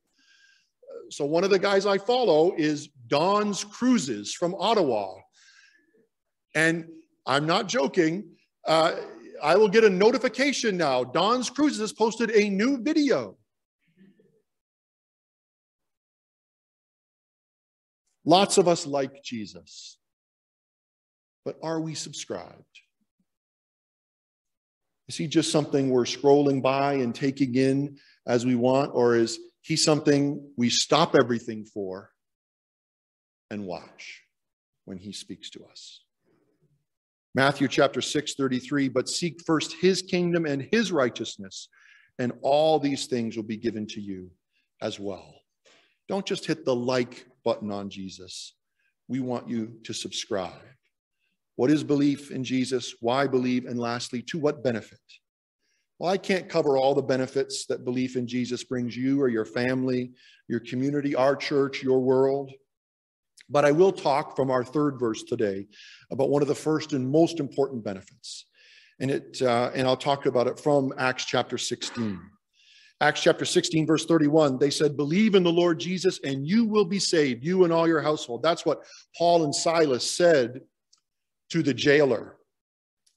so 1.11 1.25
one 1.25 1.45
of 1.45 1.51
the 1.51 1.59
guys 1.59 1.87
I 1.87 1.99
follow 1.99 2.55
is 2.57 2.89
Don's 3.07 3.63
Cruises 3.63 4.35
from 4.35 4.55
Ottawa. 4.59 5.15
And 6.55 6.89
I'm 7.27 7.47
not 7.47 7.69
joking. 7.69 8.25
Uh, 8.67 8.97
I 9.43 9.57
will 9.57 9.69
get 9.69 9.85
a 9.85 9.91
notification 9.91 10.77
now. 10.77 11.05
Don's 11.05 11.51
Cruises 11.51 11.81
has 11.81 11.93
posted 11.93 12.31
a 12.31 12.49
new 12.49 12.83
video. 12.83 13.37
Lots 18.25 18.59
of 18.59 18.67
us 18.67 18.87
like 18.87 19.23
Jesus, 19.23 19.99
but 21.47 21.57
are 21.63 21.81
we 21.81 21.95
subscribed? 21.95 22.65
Is 25.09 25.17
he 25.17 25.29
just 25.29 25.53
something 25.53 25.91
we're 25.91 26.03
scrolling 26.03 26.61
by 26.61 26.95
and 26.95 27.15
taking 27.15 27.55
in 27.55 27.99
as 28.27 28.45
we 28.45 28.57
want, 28.57 28.91
or 28.93 29.15
is 29.15 29.39
he 29.63 29.77
something 29.77 30.51
we 30.57 30.69
stop 30.69 31.15
everything 31.15 31.65
for 31.65 32.11
and 33.49 33.65
watch 33.65 34.23
when 34.87 34.99
he 34.99 35.13
speaks 35.13 35.49
to 35.51 35.65
us? 35.71 36.01
Matthew 37.33 37.69
chapter 37.69 38.01
6, 38.01 38.35
33, 38.35 38.89
but 38.89 39.09
seek 39.09 39.41
first 39.47 39.75
his 39.81 40.03
kingdom 40.03 40.47
and 40.47 40.67
his 40.73 40.91
righteousness, 40.91 41.69
and 42.19 42.33
all 42.43 42.81
these 42.81 43.07
things 43.07 43.37
will 43.37 43.45
be 43.45 43.57
given 43.57 43.87
to 43.87 44.01
you 44.01 44.33
as 44.83 44.99
well. 44.99 45.43
Don't 46.09 46.27
just 46.27 46.45
hit 46.45 46.65
the 46.65 46.75
like 46.75 47.25
button 47.45 47.71
on 47.71 47.89
Jesus. 47.89 48.57
We 49.07 49.21
want 49.21 49.49
you 49.49 49.79
to 49.85 49.95
subscribe. 49.95 50.53
What 51.57 51.71
is 51.71 51.83
belief 51.83 52.31
in 52.31 52.45
Jesus? 52.45 52.95
Why 53.01 53.27
believe? 53.27 53.65
And 53.65 53.79
lastly, 53.79 54.23
to 54.23 54.39
what 54.39 54.63
benefit? 54.63 55.01
Well, 55.99 56.13
I 56.13 56.19
can't 56.19 56.49
cover 56.49 56.77
all 56.77 56.95
the 56.95 57.03
benefits 57.03 57.65
that 57.67 57.85
belief 57.85 58.17
in 58.17 58.27
Jesus 58.27 58.63
brings 58.63 58.95
you 58.95 59.21
or 59.21 59.29
your 59.29 59.47
family, 59.47 60.13
your 60.47 60.61
community, 60.61 61.15
our 61.15 61.35
church, 61.35 61.83
your 61.83 62.01
world. 62.01 62.53
But 63.49 63.65
I 63.65 63.73
will 63.73 63.93
talk 63.93 64.37
from 64.37 64.51
our 64.51 64.65
third 64.65 65.01
verse 65.01 65.23
today 65.23 65.67
about 66.11 66.29
one 66.29 66.43
of 66.43 66.49
the 66.49 66.55
first 66.55 66.93
and 66.93 67.11
most 67.11 67.41
important 67.41 67.83
benefits. 67.83 68.47
And, 69.01 69.11
it, 69.11 69.41
uh, 69.41 69.71
and 69.75 69.87
I'll 69.87 69.97
talk 69.97 70.27
about 70.27 70.47
it 70.47 70.59
from 70.59 70.93
Acts 70.99 71.25
chapter 71.25 71.57
16. 71.57 72.21
Acts 73.01 73.23
chapter 73.23 73.45
16, 73.45 73.87
verse 73.87 74.07
31, 74.07 74.59
they 74.59 74.71
said, 74.71 74.97
Believe 74.97 75.35
in 75.35 75.43
the 75.43 75.53
Lord 75.53 75.79
Jesus 75.79 76.19
and 76.25 76.47
you 76.47 76.65
will 76.65 76.87
be 76.87 76.99
saved, 76.99 77.45
you 77.45 77.65
and 77.65 77.73
all 77.73 77.87
your 77.87 78.01
household. 78.01 78.43
That's 78.43 78.65
what 78.65 78.83
Paul 79.17 79.45
and 79.45 79.55
Silas 79.55 80.11
said 80.11 80.61
to 81.51 81.63
the 81.63 81.75
jailer. 81.75 82.37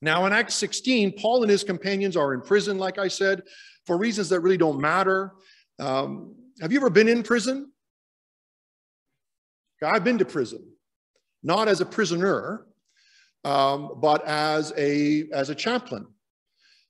Now, 0.01 0.25
in 0.25 0.33
Acts 0.33 0.55
16, 0.55 1.13
Paul 1.19 1.41
and 1.41 1.51
his 1.51 1.63
companions 1.63 2.15
are 2.15 2.33
in 2.33 2.41
prison, 2.41 2.77
like 2.77 2.97
I 2.97 3.07
said, 3.07 3.43
for 3.85 3.97
reasons 3.97 4.29
that 4.29 4.39
really 4.39 4.57
don't 4.57 4.79
matter. 4.79 5.33
Um, 5.79 6.35
have 6.61 6.71
you 6.71 6.79
ever 6.79 6.89
been 6.89 7.09
in 7.09 7.23
prison? 7.23 7.71
I've 9.83 10.03
been 10.03 10.17
to 10.17 10.25
prison, 10.25 10.65
not 11.41 11.67
as 11.67 11.81
a 11.81 11.85
prisoner, 11.85 12.65
um, 13.45 13.93
but 14.01 14.25
as 14.25 14.73
a, 14.77 15.25
as 15.33 15.49
a 15.49 15.55
chaplain. 15.55 16.05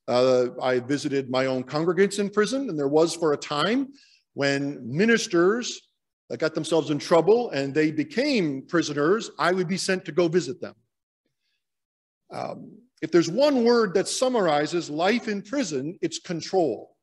Uh, 0.08 0.48
I 0.60 0.80
visited 0.80 1.30
my 1.30 1.46
own 1.46 1.62
congregants 1.62 2.18
in 2.18 2.30
prison, 2.30 2.68
and 2.68 2.78
there 2.78 2.88
was 2.88 3.14
for 3.14 3.32
a 3.32 3.36
time 3.36 3.92
when 4.34 4.80
ministers 4.84 5.80
that 6.28 6.38
got 6.38 6.54
themselves 6.54 6.90
in 6.90 6.98
trouble 6.98 7.50
and 7.50 7.74
they 7.74 7.90
became 7.90 8.62
prisoners, 8.66 9.30
I 9.38 9.52
would 9.52 9.68
be 9.68 9.76
sent 9.76 10.04
to 10.04 10.12
go 10.12 10.28
visit 10.28 10.60
them. 10.60 10.74
Um, 12.32 12.78
if 13.02 13.10
there's 13.10 13.30
one 13.30 13.64
word 13.64 13.94
that 13.94 14.08
summarizes 14.08 14.90
life 14.90 15.28
in 15.28 15.42
prison, 15.42 15.98
it's 16.02 16.18
control. 16.18 16.96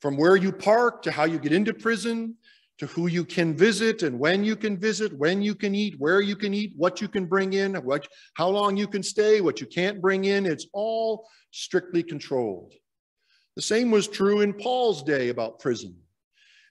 From 0.00 0.16
where 0.16 0.36
you 0.36 0.52
park 0.52 1.02
to 1.02 1.10
how 1.10 1.24
you 1.24 1.38
get 1.38 1.52
into 1.52 1.74
prison, 1.74 2.36
to 2.78 2.86
who 2.86 3.06
you 3.06 3.24
can 3.24 3.56
visit 3.56 4.02
and 4.02 4.18
when 4.18 4.44
you 4.44 4.54
can 4.54 4.76
visit, 4.78 5.16
when 5.16 5.40
you 5.40 5.54
can 5.54 5.74
eat, 5.74 5.94
where 5.98 6.20
you 6.20 6.36
can 6.36 6.52
eat, 6.52 6.72
what 6.76 7.00
you 7.00 7.08
can 7.08 7.24
bring 7.24 7.54
in, 7.54 7.74
what, 7.76 8.06
how 8.34 8.48
long 8.48 8.76
you 8.76 8.86
can 8.86 9.02
stay, 9.02 9.40
what 9.40 9.60
you 9.60 9.66
can't 9.66 10.00
bring 10.00 10.24
in. 10.24 10.44
It's 10.44 10.66
all 10.72 11.26
strictly 11.52 12.02
controlled. 12.02 12.74
The 13.56 13.62
same 13.62 13.90
was 13.90 14.06
true 14.06 14.42
in 14.42 14.52
Paul's 14.52 15.02
day 15.02 15.30
about 15.30 15.58
prison. 15.58 15.96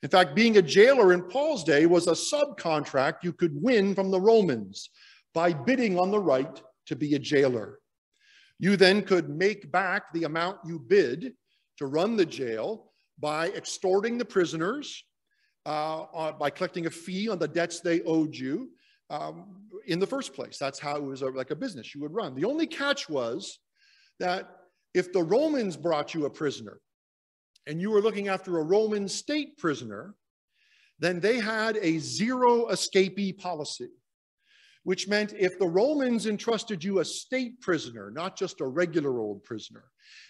In 0.04 0.10
fact, 0.10 0.36
being 0.36 0.58
a 0.58 0.62
jailer 0.62 1.14
in 1.14 1.24
Paul's 1.24 1.64
day 1.64 1.88
was 1.88 2.08
a 2.08 2.12
subcontract 2.12 3.24
you 3.24 3.34
could 3.34 3.60
win 3.60 3.96
from 3.96 4.12
the 4.12 4.22
Romans 4.22 4.92
by 5.34 5.52
bidding 5.52 5.98
on 5.98 6.12
the 6.12 6.20
right 6.20 6.62
to 6.88 6.96
be 6.96 7.16
a 7.16 7.20
jailer. 7.20 7.80
You 8.60 8.78
then 8.78 9.02
could 9.02 9.30
make 9.30 9.72
back 9.72 10.14
the 10.14 10.24
amount 10.24 10.60
you 10.66 10.80
bid 10.80 11.34
to 11.78 11.88
run 11.88 12.16
the 12.16 12.26
jail 12.26 12.92
by 13.20 13.50
extorting 13.50 14.18
the 14.18 14.26
prisoners 14.26 15.04
uh, 15.66 16.04
uh, 16.04 16.32
by 16.32 16.50
collecting 16.50 16.86
a 16.86 16.92
fee 16.92 17.28
on 17.28 17.40
the 17.40 17.48
debts 17.48 17.80
they 17.80 18.02
owed 18.02 18.36
you 18.36 18.70
um, 19.10 19.64
in 19.88 20.00
the 20.00 20.08
first 20.08 20.34
place. 20.34 20.58
That's 20.58 20.80
how 20.80 20.96
it 20.96 21.04
was 21.04 21.22
a, 21.22 21.28
like 21.28 21.52
a 21.52 21.56
business 21.56 21.94
you 21.94 22.02
would 22.02 22.14
run. 22.14 22.36
The 22.36 22.46
only 22.46 22.68
catch 22.68 23.10
was 23.10 23.60
that 24.20 24.50
if 24.94 25.12
the 25.12 25.24
Romans 25.24 25.76
brought 25.76 26.14
you 26.14 26.26
a 26.26 26.30
prisoner 26.30 26.80
and 27.68 27.82
you 27.82 27.92
were 27.92 28.02
looking 28.02 28.28
after 28.28 28.60
a 28.60 28.64
Roman 28.64 29.08
state 29.08 29.58
prisoner, 29.58 30.16
then 31.00 31.20
they 31.20 31.40
had 31.40 31.78
a 31.82 31.98
zero 31.98 32.68
escapee 32.68 33.38
policy, 33.38 33.90
which 34.86 35.08
meant 35.08 35.34
if 35.38 35.58
the 35.58 35.68
Romans 35.68 36.28
entrusted 36.28 36.84
you 36.84 37.00
a 37.00 37.06
state 37.06 37.60
prisoner, 37.60 38.12
not 38.12 38.38
just 38.38 38.62
a 38.62 38.66
regular 38.66 39.20
old 39.20 39.44
prisoner, 39.44 39.86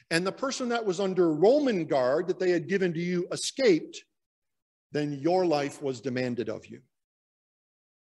and 0.09 0.25
the 0.25 0.31
person 0.31 0.69
that 0.69 0.85
was 0.85 1.01
under 1.01 1.33
Roman 1.33 1.85
guard 1.85 2.27
that 2.29 2.39
they 2.39 2.51
had 2.51 2.69
given 2.69 2.93
to 2.93 2.99
you 2.99 3.27
escaped, 3.33 4.01
then 4.93 5.19
your 5.19 5.45
life 5.45 5.81
was 5.81 5.99
demanded 5.99 6.47
of 6.47 6.65
you. 6.67 6.79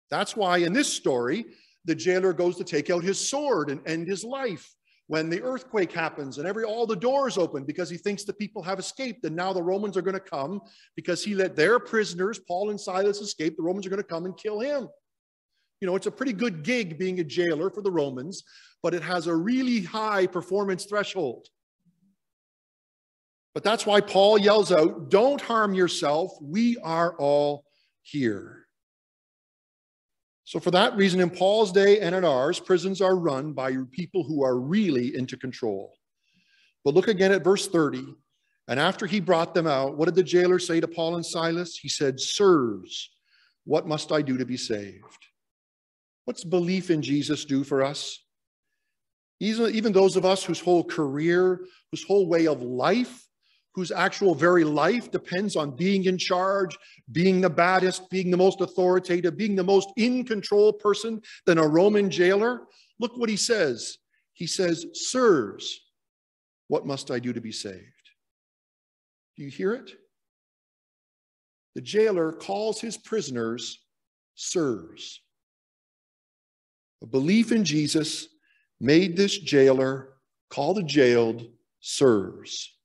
That's 0.08 0.36
why 0.36 0.58
in 0.58 0.72
this 0.72 0.92
story, 0.92 1.46
the 1.84 1.96
jailer 1.96 2.32
goes 2.32 2.56
to 2.58 2.64
take 2.64 2.90
out 2.90 3.02
his 3.02 3.18
sword 3.18 3.68
and 3.68 3.80
end 3.84 4.06
his 4.06 4.22
life 4.22 4.72
when 5.08 5.28
the 5.28 5.42
earthquake 5.42 5.92
happens 5.92 6.38
and 6.38 6.46
every 6.46 6.62
all 6.62 6.86
the 6.86 6.94
doors 6.94 7.38
open 7.38 7.64
because 7.64 7.90
he 7.90 7.96
thinks 7.96 8.22
the 8.22 8.32
people 8.32 8.62
have 8.62 8.78
escaped 8.78 9.24
and 9.24 9.34
now 9.34 9.52
the 9.52 9.62
Romans 9.62 9.96
are 9.96 10.02
going 10.02 10.14
to 10.14 10.20
come 10.20 10.60
because 10.94 11.24
he 11.24 11.34
let 11.34 11.56
their 11.56 11.80
prisoners, 11.80 12.38
Paul 12.38 12.70
and 12.70 12.80
Silas, 12.80 13.20
escape. 13.20 13.56
The 13.56 13.64
Romans 13.64 13.84
are 13.84 13.90
going 13.90 14.02
to 14.02 14.08
come 14.08 14.26
and 14.26 14.36
kill 14.36 14.60
him. 14.60 14.88
You 15.80 15.86
know, 15.86 15.96
it's 15.96 16.06
a 16.06 16.10
pretty 16.10 16.32
good 16.32 16.62
gig 16.62 16.98
being 16.98 17.20
a 17.20 17.24
jailer 17.24 17.70
for 17.70 17.82
the 17.82 17.90
Romans, 17.90 18.42
but 18.82 18.94
it 18.94 19.02
has 19.02 19.26
a 19.26 19.34
really 19.34 19.80
high 19.82 20.26
performance 20.26 20.86
threshold. 20.86 21.48
But 23.54 23.62
that's 23.62 23.86
why 23.86 24.00
Paul 24.00 24.38
yells 24.38 24.72
out, 24.72 25.10
Don't 25.10 25.40
harm 25.40 25.74
yourself. 25.74 26.32
We 26.40 26.76
are 26.82 27.14
all 27.16 27.64
here. 28.02 28.66
So, 30.44 30.60
for 30.60 30.70
that 30.70 30.96
reason, 30.96 31.20
in 31.20 31.30
Paul's 31.30 31.72
day 31.72 32.00
and 32.00 32.14
in 32.14 32.24
ours, 32.24 32.60
prisons 32.60 33.00
are 33.00 33.16
run 33.16 33.52
by 33.52 33.74
people 33.90 34.22
who 34.22 34.44
are 34.44 34.58
really 34.58 35.16
into 35.16 35.36
control. 35.36 35.94
But 36.84 36.94
look 36.94 37.08
again 37.08 37.32
at 37.32 37.42
verse 37.42 37.66
30. 37.66 38.04
And 38.68 38.78
after 38.78 39.06
he 39.06 39.20
brought 39.20 39.54
them 39.54 39.66
out, 39.66 39.96
what 39.96 40.04
did 40.04 40.14
the 40.14 40.22
jailer 40.22 40.58
say 40.58 40.80
to 40.80 40.88
Paul 40.88 41.16
and 41.16 41.26
Silas? 41.26 41.76
He 41.76 41.88
said, 41.88 42.20
Sirs, 42.20 43.10
what 43.64 43.88
must 43.88 44.12
I 44.12 44.22
do 44.22 44.36
to 44.38 44.44
be 44.44 44.56
saved? 44.56 45.26
What's 46.26 46.44
belief 46.44 46.90
in 46.90 47.02
Jesus 47.02 47.44
do 47.44 47.64
for 47.64 47.82
us? 47.82 48.22
Even, 49.40 49.92
those 49.92 50.16
of 50.16 50.24
us 50.24 50.44
whose 50.44 50.60
whole 50.60 50.84
career, 50.84 51.66
whose 51.90 52.04
whole 52.04 52.28
way 52.28 52.46
of 52.46 52.62
life 52.62 53.26
whose 53.76 53.92
actual 53.92 54.34
very 54.34 54.64
life 54.64 55.10
depends 55.10 55.54
on 55.54 55.76
being 55.76 56.06
in 56.06 56.16
charge, 56.16 56.76
being 57.12 57.42
the 57.42 57.50
baddest, 57.50 58.08
being 58.08 58.30
the 58.30 58.36
most 58.36 58.62
authoritative, 58.62 59.36
being 59.36 59.54
the 59.54 59.62
most 59.62 59.90
in 59.98 60.24
control 60.24 60.72
person 60.72 61.20
than 61.44 61.58
a 61.58 61.68
Roman 61.68 62.10
jailer. 62.10 62.62
Look 62.98 63.18
what 63.18 63.28
he 63.28 63.36
says. 63.36 63.98
He 64.32 64.46
says, 64.46 64.86
Sirs, 64.94 65.78
what 66.68 66.86
must 66.86 67.10
I 67.10 67.18
do 67.18 67.34
to 67.34 67.40
be 67.40 67.52
saved? 67.52 67.84
Do 69.36 69.42
you 69.42 69.50
hear 69.50 69.74
it? 69.74 69.92
The 71.74 71.82
jailer 71.82 72.32
calls 72.32 72.80
his 72.80 72.96
prisoners 72.96 73.78
sirs. 74.36 75.20
A 77.06 77.08
belief 77.08 77.52
in 77.52 77.64
Jesus 77.64 78.26
made 78.80 79.16
this 79.16 79.38
jailer 79.38 80.14
call 80.50 80.74
the 80.74 80.82
jailed 80.82 81.46
sirs. 81.78 82.76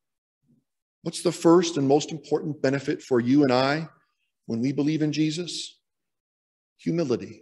What's 1.02 1.24
the 1.24 1.32
first 1.32 1.78
and 1.78 1.88
most 1.88 2.12
important 2.12 2.62
benefit 2.62 3.02
for 3.02 3.20
you 3.20 3.42
and 3.42 3.52
I 3.52 3.90
when 4.46 4.60
we 4.60 4.74
believe 4.74 5.02
in 5.02 5.12
Jesus? 5.12 5.80
Humility. 6.78 7.42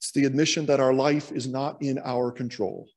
It's 0.00 0.10
the 0.10 0.24
admission 0.24 0.66
that 0.66 0.80
our 0.80 0.92
life 0.92 1.30
is 1.30 1.46
not 1.46 1.80
in 1.80 2.00
our 2.00 2.32
control. 2.32 2.88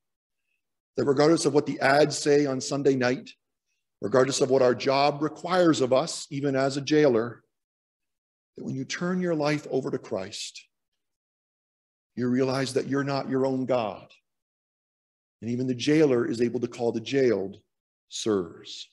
That 0.96 1.06
regardless 1.06 1.46
of 1.46 1.54
what 1.54 1.68
the 1.68 1.80
ads 1.82 2.18
say 2.18 2.48
on 2.48 2.60
Sunday 2.60 2.96
night, 2.96 3.30
regardless 4.02 4.42
of 4.42 4.50
what 4.50 4.64
our 4.64 4.74
job 4.74 5.22
requires 5.22 5.82
of 5.82 5.94
us, 5.94 6.26
even 6.32 6.56
as 6.56 6.78
a 6.78 6.82
jailer, 6.82 7.44
that 8.56 8.64
when 8.64 8.74
you 8.74 8.86
turn 8.86 9.22
your 9.22 9.36
life 9.36 9.68
over 9.70 9.92
to 9.92 10.00
Christ, 10.00 10.64
you 12.18 12.28
realize 12.28 12.74
that 12.74 12.88
you're 12.88 13.04
not 13.04 13.30
your 13.30 13.46
own 13.46 13.66
God. 13.66 14.12
And 15.42 15.52
even 15.52 15.68
the 15.68 15.76
jailer 15.76 16.26
is 16.26 16.42
able 16.42 16.60
to 16.60 16.68
call 16.68 16.92
the 16.92 17.00
jailed 17.00 17.58
sirs. 18.10 18.90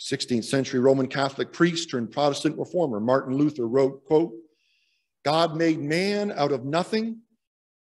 16th 0.00 0.44
century 0.44 0.80
Roman 0.80 1.06
Catholic 1.06 1.52
priest 1.52 1.88
turned 1.88 2.10
Protestant 2.10 2.58
reformer 2.58 3.00
Martin 3.00 3.36
Luther 3.36 3.66
wrote, 3.66 4.04
quote, 4.04 4.32
God 5.24 5.56
made 5.56 5.80
man 5.80 6.32
out 6.32 6.52
of 6.52 6.64
nothing, 6.64 7.20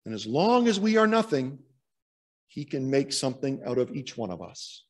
and 0.06 0.16
as 0.16 0.26
long 0.26 0.68
as 0.68 0.80
we 0.80 0.98
are 0.98 1.06
nothing, 1.06 1.60
he 2.48 2.66
can 2.66 2.90
make 2.90 3.14
something 3.14 3.62
out 3.66 3.78
of 3.78 3.92
each 3.92 4.18
one 4.18 4.32
of 4.32 4.42
us. 4.42 4.84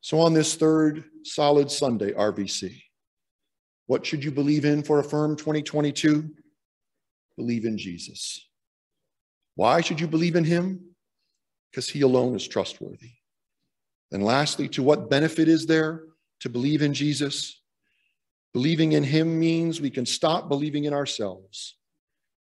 So 0.00 0.20
on 0.20 0.34
this 0.34 0.54
third 0.56 1.04
solid 1.22 1.70
Sunday, 1.70 2.12
RVC, 2.12 2.82
what 3.86 4.04
should 4.04 4.24
you 4.24 4.30
believe 4.30 4.64
in 4.64 4.82
for 4.82 4.98
Affirm 4.98 5.36
2022? 5.36 6.30
Believe 7.36 7.64
in 7.64 7.78
Jesus. 7.78 8.46
Why 9.56 9.80
should 9.80 10.00
you 10.00 10.08
believe 10.08 10.36
in 10.36 10.44
him? 10.44 10.80
Because 11.70 11.88
he 11.88 12.02
alone 12.02 12.34
is 12.34 12.46
trustworthy. 12.46 13.12
And 14.12 14.22
lastly, 14.22 14.68
to 14.70 14.82
what 14.82 15.10
benefit 15.10 15.48
is 15.48 15.66
there 15.66 16.04
to 16.40 16.48
believe 16.48 16.82
in 16.82 16.94
Jesus? 16.94 17.60
Believing 18.52 18.92
in 18.92 19.02
him 19.02 19.38
means 19.38 19.80
we 19.80 19.90
can 19.90 20.06
stop 20.06 20.48
believing 20.48 20.84
in 20.84 20.92
ourselves, 20.92 21.76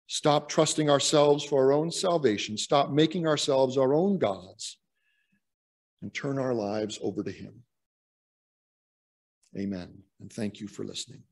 stop 0.08 0.48
trusting 0.48 0.90
ourselves 0.90 1.44
for 1.44 1.66
our 1.66 1.74
own 1.74 1.92
salvation, 1.92 2.58
stop 2.58 2.92
making 2.92 3.28
ourselves 3.28 3.78
our 3.78 3.94
own 3.94 4.18
gods, 4.18 4.78
and 6.02 6.14
turn 6.14 6.38
our 6.38 6.54
lives 6.54 6.98
over 7.02 7.24
to 7.24 7.32
him. 7.32 7.64
Amen. 9.58 10.04
And 10.22 10.32
thank 10.32 10.62
you 10.62 10.68
for 10.68 10.86
listening. 10.86 11.24